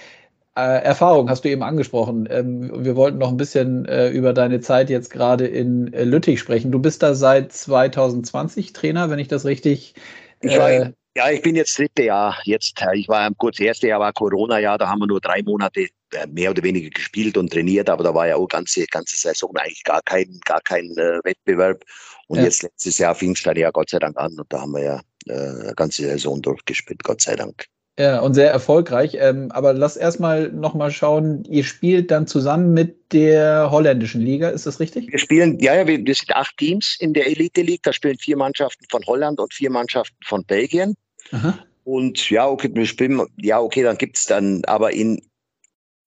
[0.55, 2.27] äh, Erfahrung hast du eben angesprochen.
[2.29, 6.39] Ähm, wir wollten noch ein bisschen äh, über deine Zeit jetzt gerade in äh, Lüttich
[6.39, 6.71] sprechen.
[6.71, 9.93] Du bist da seit 2020 Trainer, wenn ich das richtig.
[10.41, 12.37] Ich war, äh, ja, ich bin jetzt dritte Jahr.
[12.43, 15.87] Jetzt, äh, ich war kurz erste Jahr war Corona-Jahr, da haben wir nur drei Monate
[16.13, 19.55] äh, mehr oder weniger gespielt und trainiert, aber da war ja auch ganze ganze Saison
[19.55, 20.89] eigentlich gar kein gar kein
[21.23, 21.83] Wettbewerb.
[22.27, 22.43] Und ja.
[22.43, 24.83] jetzt letztes Jahr fing es dann ja Gott sei Dank an und da haben wir
[24.83, 27.67] ja eine ganze Saison durchgespielt, Gott sei Dank.
[28.01, 29.15] Ja, und sehr erfolgreich.
[29.19, 34.65] Ähm, aber lass erstmal nochmal schauen, ihr spielt dann zusammen mit der holländischen Liga, ist
[34.65, 35.11] das richtig?
[35.11, 37.83] Wir spielen, ja, ja, wir, wir sind acht Teams in der Elite League.
[37.83, 40.95] Da spielen vier Mannschaften von Holland und vier Mannschaften von Belgien.
[41.31, 41.59] Aha.
[41.83, 45.21] Und ja, okay, wir spielen, ja, okay, dann gibt es dann, aber in,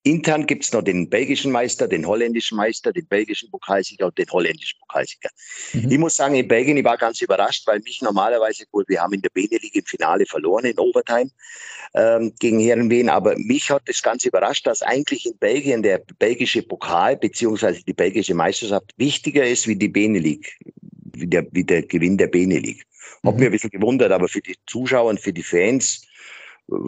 [0.07, 4.29] Intern gibt es noch den belgischen Meister, den holländischen Meister, den belgischen Pokalsieger und den
[4.31, 5.31] holländischen Pokalsieger.
[5.73, 5.91] Mhm.
[5.91, 9.15] Ich muss sagen, in Belgien, ich war ganz überrascht, weil mich normalerweise, gut, wir haben
[9.15, 11.31] in der Benelux im Finale verloren in Overtime
[11.95, 16.63] ähm, gegen Herrenwehen, aber mich hat das ganz überrascht, dass eigentlich in Belgien der belgische
[16.63, 20.51] Pokal beziehungsweise die belgische Meisterschaft wichtiger ist wie die Benelux,
[21.15, 22.81] wie der, wie der Gewinn der Benelux.
[23.25, 23.41] Hat mhm.
[23.41, 26.07] mir ein bisschen gewundert, aber für die Zuschauer und für die Fans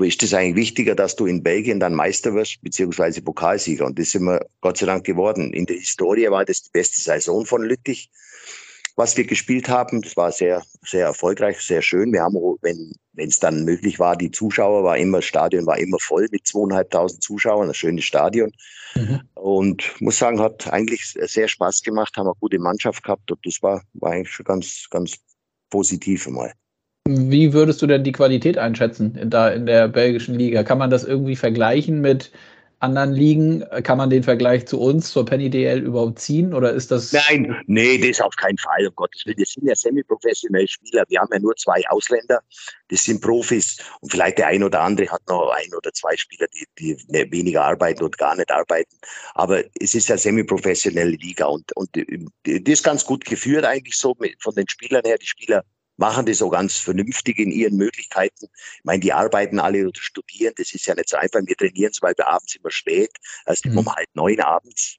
[0.02, 3.84] ist es eigentlich wichtiger, dass du in Belgien dann Meister wirst, beziehungsweise Pokalsieger.
[3.84, 5.52] Und das sind wir Gott sei Dank geworden.
[5.52, 8.10] In der Historie war das die beste Saison von Lüttich,
[8.96, 10.00] was wir gespielt haben.
[10.02, 12.12] Das war sehr, sehr erfolgreich, sehr schön.
[12.12, 15.78] Wir haben, wenn wenn es dann möglich war, die Zuschauer war immer, das Stadion war
[15.78, 18.52] immer voll mit zweieinhalbtausend Zuschauern, ein schönes Stadion.
[18.94, 19.22] Mhm.
[19.34, 23.62] Und muss sagen, hat eigentlich sehr Spaß gemacht, haben eine gute Mannschaft gehabt und das
[23.62, 25.16] war, war eigentlich schon ganz, ganz
[25.70, 26.52] positiv einmal.
[27.06, 30.64] Wie würdest du denn die Qualität einschätzen in, da in der belgischen Liga?
[30.64, 32.32] Kann man das irgendwie vergleichen mit
[32.80, 33.64] anderen Ligen?
[33.84, 37.12] Kann man den Vergleich zu uns, zur Penny DL überhaupt ziehen oder ist das?
[37.12, 39.36] Nein, nee, das auf keinen Fall, um Gottes Willen.
[39.38, 41.04] Das sind ja semi-professionelle Spieler.
[41.08, 42.40] Wir haben ja nur zwei Ausländer,
[42.88, 46.46] das sind Profis und vielleicht der ein oder andere hat noch ein oder zwei Spieler,
[46.54, 48.96] die, die ne, weniger arbeiten oder gar nicht arbeiten.
[49.34, 53.96] Aber es ist ja semi-professionelle Liga und, und die, die ist ganz gut geführt eigentlich
[53.96, 55.18] so mit, von den Spielern her.
[55.18, 55.64] Die Spieler
[55.96, 58.46] machen das so ganz vernünftig in ihren Möglichkeiten.
[58.78, 60.54] Ich meine, die arbeiten alle oder studieren.
[60.56, 61.40] Das ist ja nicht so einfach.
[61.44, 63.10] Wir trainieren zum Beispiel abends immer spät,
[63.46, 63.78] erst mhm.
[63.78, 64.96] um halb neun abends.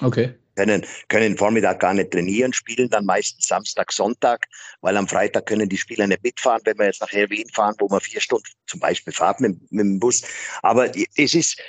[0.00, 0.34] Okay.
[0.56, 4.48] Können, können Vormittag gar nicht trainieren, spielen dann meistens Samstag, Sonntag,
[4.80, 7.86] weil am Freitag können die Spieler nicht mitfahren, wenn wir jetzt nachher Wien fahren, wo
[7.88, 10.22] man vier Stunden zum Beispiel fahrt mit, mit dem Bus.
[10.62, 11.60] Aber es ist,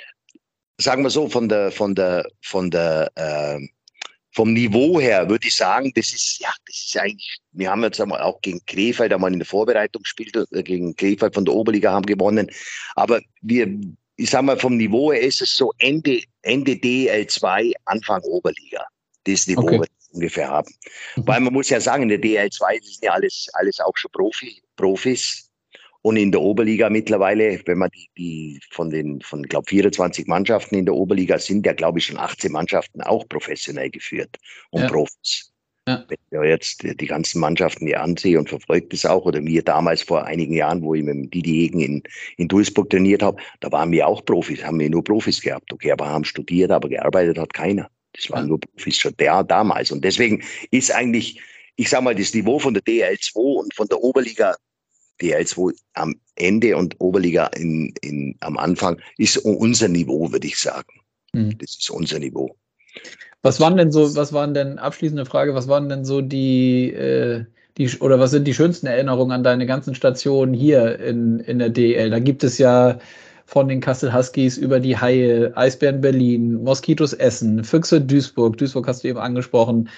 [0.78, 3.60] sagen wir so, von der, von der, von der, äh,
[4.32, 8.00] vom Niveau her würde ich sagen, das ist, ja, das ist eigentlich, wir haben jetzt
[8.00, 11.92] einmal auch gegen Krefeld einmal in der Vorbereitung gespielt, äh, gegen Krefeld von der Oberliga
[11.92, 12.50] haben gewonnen.
[12.94, 13.68] Aber wir,
[14.16, 18.84] ich sag mal, vom Niveau her ist es so Ende, Ende DL2, Anfang Oberliga.
[19.24, 19.80] Das Niveau, okay.
[19.80, 20.72] was wir ungefähr haben.
[21.16, 21.26] Mhm.
[21.26, 24.62] Weil man muss ja sagen, in der DL2 sind ja alles, alles auch schon Profi,
[24.76, 25.49] Profis.
[26.02, 30.76] Und in der Oberliga mittlerweile, wenn man die, die von den, von, glaube 24 Mannschaften
[30.76, 34.36] in der Oberliga sind, ja, glaube ich, schon 18 Mannschaften auch professionell geführt
[34.70, 34.88] und ja.
[34.88, 35.52] Profis.
[35.88, 36.04] Ja.
[36.08, 40.02] Wenn ich jetzt die ganzen Mannschaften hier ansehe und verfolgt es auch, oder mir damals
[40.02, 42.02] vor einigen Jahren, wo ich mit Didi Hegen in,
[42.36, 45.72] in Duisburg trainiert habe, da waren wir auch Profis, haben wir nur Profis gehabt.
[45.72, 47.90] Okay, aber haben studiert, aber gearbeitet hat keiner.
[48.12, 48.48] Das waren ja.
[48.48, 49.90] nur Profis schon der damals.
[49.90, 51.40] Und deswegen ist eigentlich,
[51.76, 54.54] ich sage mal, das Niveau von der DL2 und von der Oberliga
[55.20, 61.00] DL2 am Ende und Oberliga in, in, am Anfang ist unser Niveau, würde ich sagen.
[61.32, 61.58] Mhm.
[61.58, 62.56] Das ist unser Niveau.
[63.42, 67.44] Was waren denn so, was waren denn, abschließende Frage, was waren denn so die, äh,
[67.78, 71.70] die oder was sind die schönsten Erinnerungen an deine ganzen Stationen hier in, in der
[71.70, 72.10] DL?
[72.10, 72.98] Da gibt es ja
[73.50, 79.02] von den Kassel Huskies über die Haie, Eisbären Berlin, Moskitos Essen, Füchse Duisburg, Duisburg hast
[79.02, 79.88] du eben angesprochen,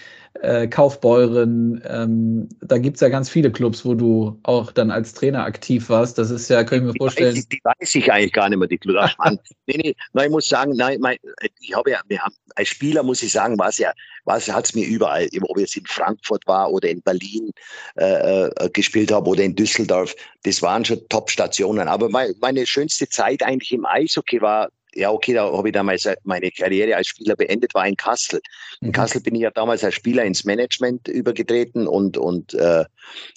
[0.41, 1.83] äh, Kaufbeuren.
[1.87, 5.91] Ähm, da gibt es ja ganz viele Clubs, wo du auch dann als Trainer aktiv
[5.91, 6.19] warst.
[6.19, 7.35] Das ist ja, können wir mir vorstellen.
[7.35, 9.15] Die, die, weiß ich eigentlich gar nicht mehr, die Clubs.
[9.67, 11.19] nee, nee, nein, ich muss sagen, nein, mein,
[11.61, 13.93] ich habe ja, wir haben, als Spieler muss ich sagen, war es ja,
[14.27, 17.51] hat es mir überall, ob ich jetzt in Frankfurt war oder in Berlin
[17.99, 21.89] äh, äh, gespielt habe oder in Düsseldorf, das waren schon Top-Stationen.
[21.89, 26.07] Aber mein, meine schönste Zeit eigentlich im Eishockey war ja, okay, da habe ich damals
[26.25, 28.41] meine Karriere als Spieler beendet, war in Kassel.
[28.81, 28.93] In mhm.
[28.93, 32.85] Kassel bin ich ja damals als Spieler ins Management übergetreten und, und, äh,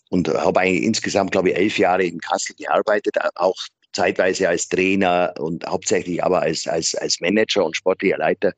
[0.10, 3.56] und habe eigentlich insgesamt, glaube ich, elf Jahre in Kassel gearbeitet, auch
[3.94, 8.54] zeitweise als Trainer und hauptsächlich aber als, als, als Manager und sportlicher Leiter.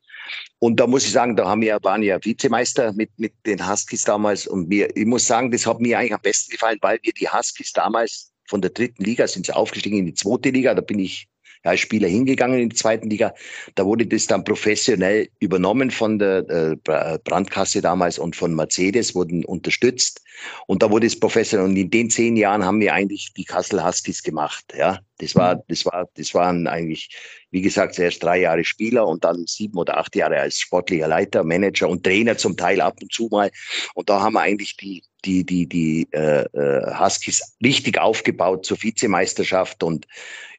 [0.59, 4.03] Und da muss ich sagen, da haben wir, waren ja Vizemeister mit, mit den Huskies
[4.03, 4.47] damals.
[4.47, 7.29] Und mir, ich muss sagen, das hat mir eigentlich am besten gefallen, weil wir die
[7.29, 10.73] Huskies damals von der dritten Liga sind sie aufgestiegen in die zweite Liga.
[10.73, 11.27] Da bin ich
[11.67, 13.33] als Spieler hingegangen in die zweiten Liga.
[13.75, 16.75] Da wurde das dann professionell übernommen von der äh,
[17.23, 20.21] Brandkasse damals und von Mercedes, wurden unterstützt.
[20.67, 21.67] Und da wurde es professionell.
[21.67, 24.73] Und in den zehn Jahren haben wir eigentlich die Kassel Huskies gemacht.
[24.77, 27.09] Ja, das war, das war, das waren eigentlich,
[27.49, 31.43] wie gesagt, zuerst drei Jahre Spieler und dann sieben oder acht Jahre als sportlicher Leiter,
[31.43, 33.49] Manager und Trainer zum Teil ab und zu mal.
[33.95, 38.81] Und da haben wir eigentlich die, die, die, die äh, äh Huskies richtig aufgebaut zur
[38.81, 39.81] Vizemeisterschaft.
[39.81, 40.05] Und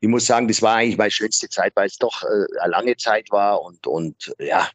[0.00, 2.96] ich muss sagen, das war eigentlich meine schönste Zeit, weil es doch äh, eine lange
[2.96, 4.68] Zeit war und, und ja,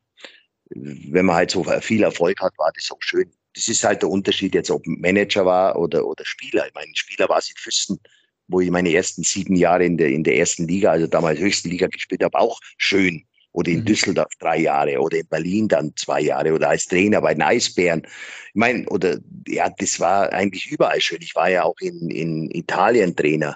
[0.70, 3.32] wenn man halt so viel Erfolg hat, war das auch schön.
[3.54, 6.66] Das ist halt der Unterschied jetzt, ob Manager war oder, oder Spieler.
[6.66, 8.00] Ich meine, Spieler war es in Füssen
[8.48, 11.70] wo ich meine ersten sieben Jahre in der, in der ersten Liga, also damals höchsten
[11.70, 13.24] Liga gespielt habe, auch schön.
[13.52, 13.86] Oder in mhm.
[13.86, 18.02] Düsseldorf drei Jahre oder in Berlin dann zwei Jahre oder als Trainer bei den Eisbären.
[18.04, 21.20] Ich meine, oder ja, das war eigentlich überall schön.
[21.22, 23.56] Ich war ja auch in, in Italien Trainer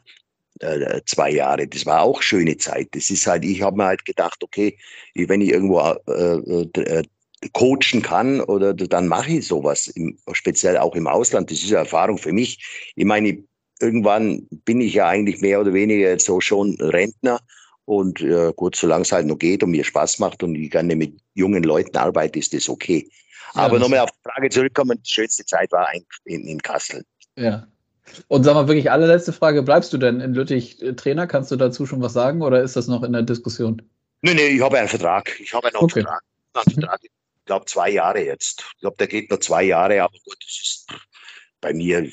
[0.60, 1.68] äh, zwei Jahre.
[1.68, 2.90] Das war auch schöne Zeit.
[2.92, 4.78] Das ist halt, ich habe mir halt gedacht, okay,
[5.16, 7.04] wenn ich irgendwo äh, äh,
[7.54, 11.52] coachen kann oder dann mache ich sowas, im, speziell auch im Ausland.
[11.52, 12.92] Das ist eine Erfahrung für mich.
[12.96, 13.44] Ich meine,
[13.80, 17.40] irgendwann bin ich ja eigentlich mehr oder weniger jetzt so schon Rentner.
[17.86, 20.96] Und äh, gut, solange es halt noch geht und mir Spaß macht und ich gerne
[20.96, 23.10] mit jungen Leuten arbeite, ist das okay.
[23.56, 27.06] Ja, Aber nochmal auf die Frage zurückkommen, die schönste Zeit war eigentlich in, in Kassel.
[27.38, 27.66] Ja.
[28.28, 31.28] Und sag mal wirklich allerletzte Frage, bleibst du denn in Lüttich äh, Trainer?
[31.28, 33.82] Kannst du dazu schon was sagen oder ist das noch in der Diskussion?
[34.22, 35.40] Nee, nee, ich habe einen Vertrag.
[35.40, 36.02] Ich habe einen okay.
[36.02, 36.22] Vertrag.
[36.54, 37.00] Einen Vertrag.
[37.04, 37.12] Ich
[37.46, 38.66] glaube zwei Jahre jetzt.
[38.76, 40.88] Ich glaube, der geht nur zwei Jahre, aber gut, das ist
[41.62, 42.10] bei mir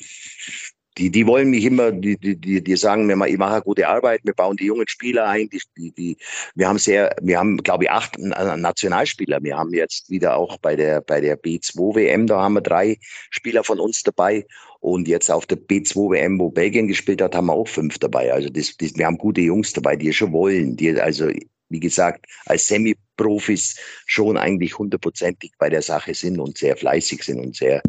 [0.97, 4.21] die, die wollen mich immer, die, die, die, sagen mir mal, ich mache gute Arbeit,
[4.23, 6.17] wir bauen die jungen Spieler ein, die, die, die,
[6.55, 9.43] wir haben sehr, wir haben, glaube ich, acht Nationalspieler.
[9.43, 12.97] Wir haben jetzt wieder auch bei der, bei der B2 WM, da haben wir drei
[13.29, 14.45] Spieler von uns dabei.
[14.79, 18.31] Und jetzt auf der B2 WM, wo Belgien gespielt hat, haben wir auch fünf dabei.
[18.31, 21.29] Also das, das, wir haben gute Jungs dabei, die schon wollen, die also
[21.69, 23.75] wie gesagt, als Semi-Profis
[24.05, 27.81] schon eigentlich hundertprozentig bei der Sache sind und sehr fleißig sind und sehr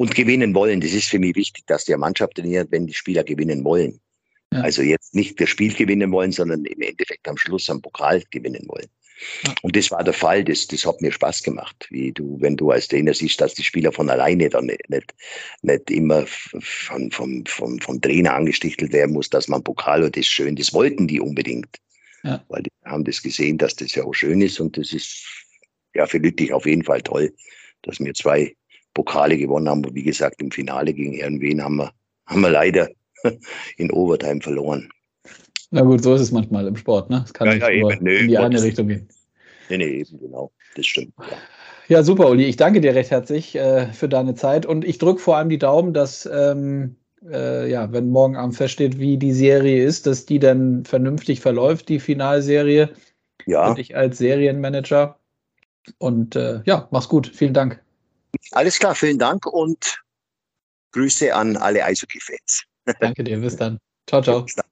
[0.00, 0.80] und gewinnen wollen.
[0.80, 4.00] Das ist für mich wichtig, dass die Mannschaft trainiert, wenn die Spieler gewinnen wollen.
[4.50, 4.62] Ja.
[4.62, 8.64] Also jetzt nicht das Spiel gewinnen wollen, sondern im Endeffekt am Schluss am Pokal gewinnen
[8.68, 8.86] wollen.
[9.46, 9.54] Ja.
[9.60, 10.42] Und das war der Fall.
[10.42, 11.86] Das, das hat mir Spaß gemacht.
[11.90, 15.14] Wie du, wenn du als Trainer siehst, dass die Spieler von alleine dann nicht, nicht,
[15.60, 20.22] nicht immer von, vom, vom, vom Trainer angestichelt werden muss, dass man Pokal und das
[20.22, 20.56] ist schön.
[20.56, 21.76] Das wollten die unbedingt.
[22.22, 22.42] Ja.
[22.48, 25.26] Weil die haben das gesehen, dass das ja auch schön ist und das ist,
[25.94, 27.34] ja, für Lüttich auf jeden Fall toll,
[27.82, 28.56] dass wir zwei
[28.94, 29.84] Pokale gewonnen haben.
[29.84, 31.90] Und wie gesagt, im Finale gegen Ehrenwen haben wir,
[32.26, 32.88] haben wir leider
[33.76, 34.88] in Overtime verloren.
[35.70, 37.22] Na gut, so ist es manchmal im Sport, ne?
[37.24, 38.04] Es kann Ja, nicht ja, eben.
[38.04, 39.08] Nö, in die eine Richtung gehen.
[39.68, 40.50] Nee, nee, eben genau.
[40.74, 41.12] Das stimmt.
[41.18, 41.36] Ja.
[41.90, 42.44] Ja, super, Uli.
[42.44, 45.58] Ich danke dir recht herzlich äh, für deine Zeit und ich drücke vor allem die
[45.58, 46.94] Daumen, dass, ähm,
[47.28, 51.88] äh, ja, wenn morgen Abend feststeht, wie die Serie ist, dass die dann vernünftig verläuft,
[51.88, 52.90] die Finalserie.
[53.44, 55.18] ja, Und ich als Serienmanager.
[55.98, 57.26] Und äh, ja, mach's gut.
[57.26, 57.82] Vielen Dank.
[58.52, 60.02] Alles klar, vielen Dank und
[60.92, 62.64] Grüße an alle Eishockey-Fans.
[63.00, 63.38] Danke dir.
[63.40, 63.78] Bis dann.
[64.08, 64.42] Ciao, ciao.
[64.42, 64.69] Bis dann.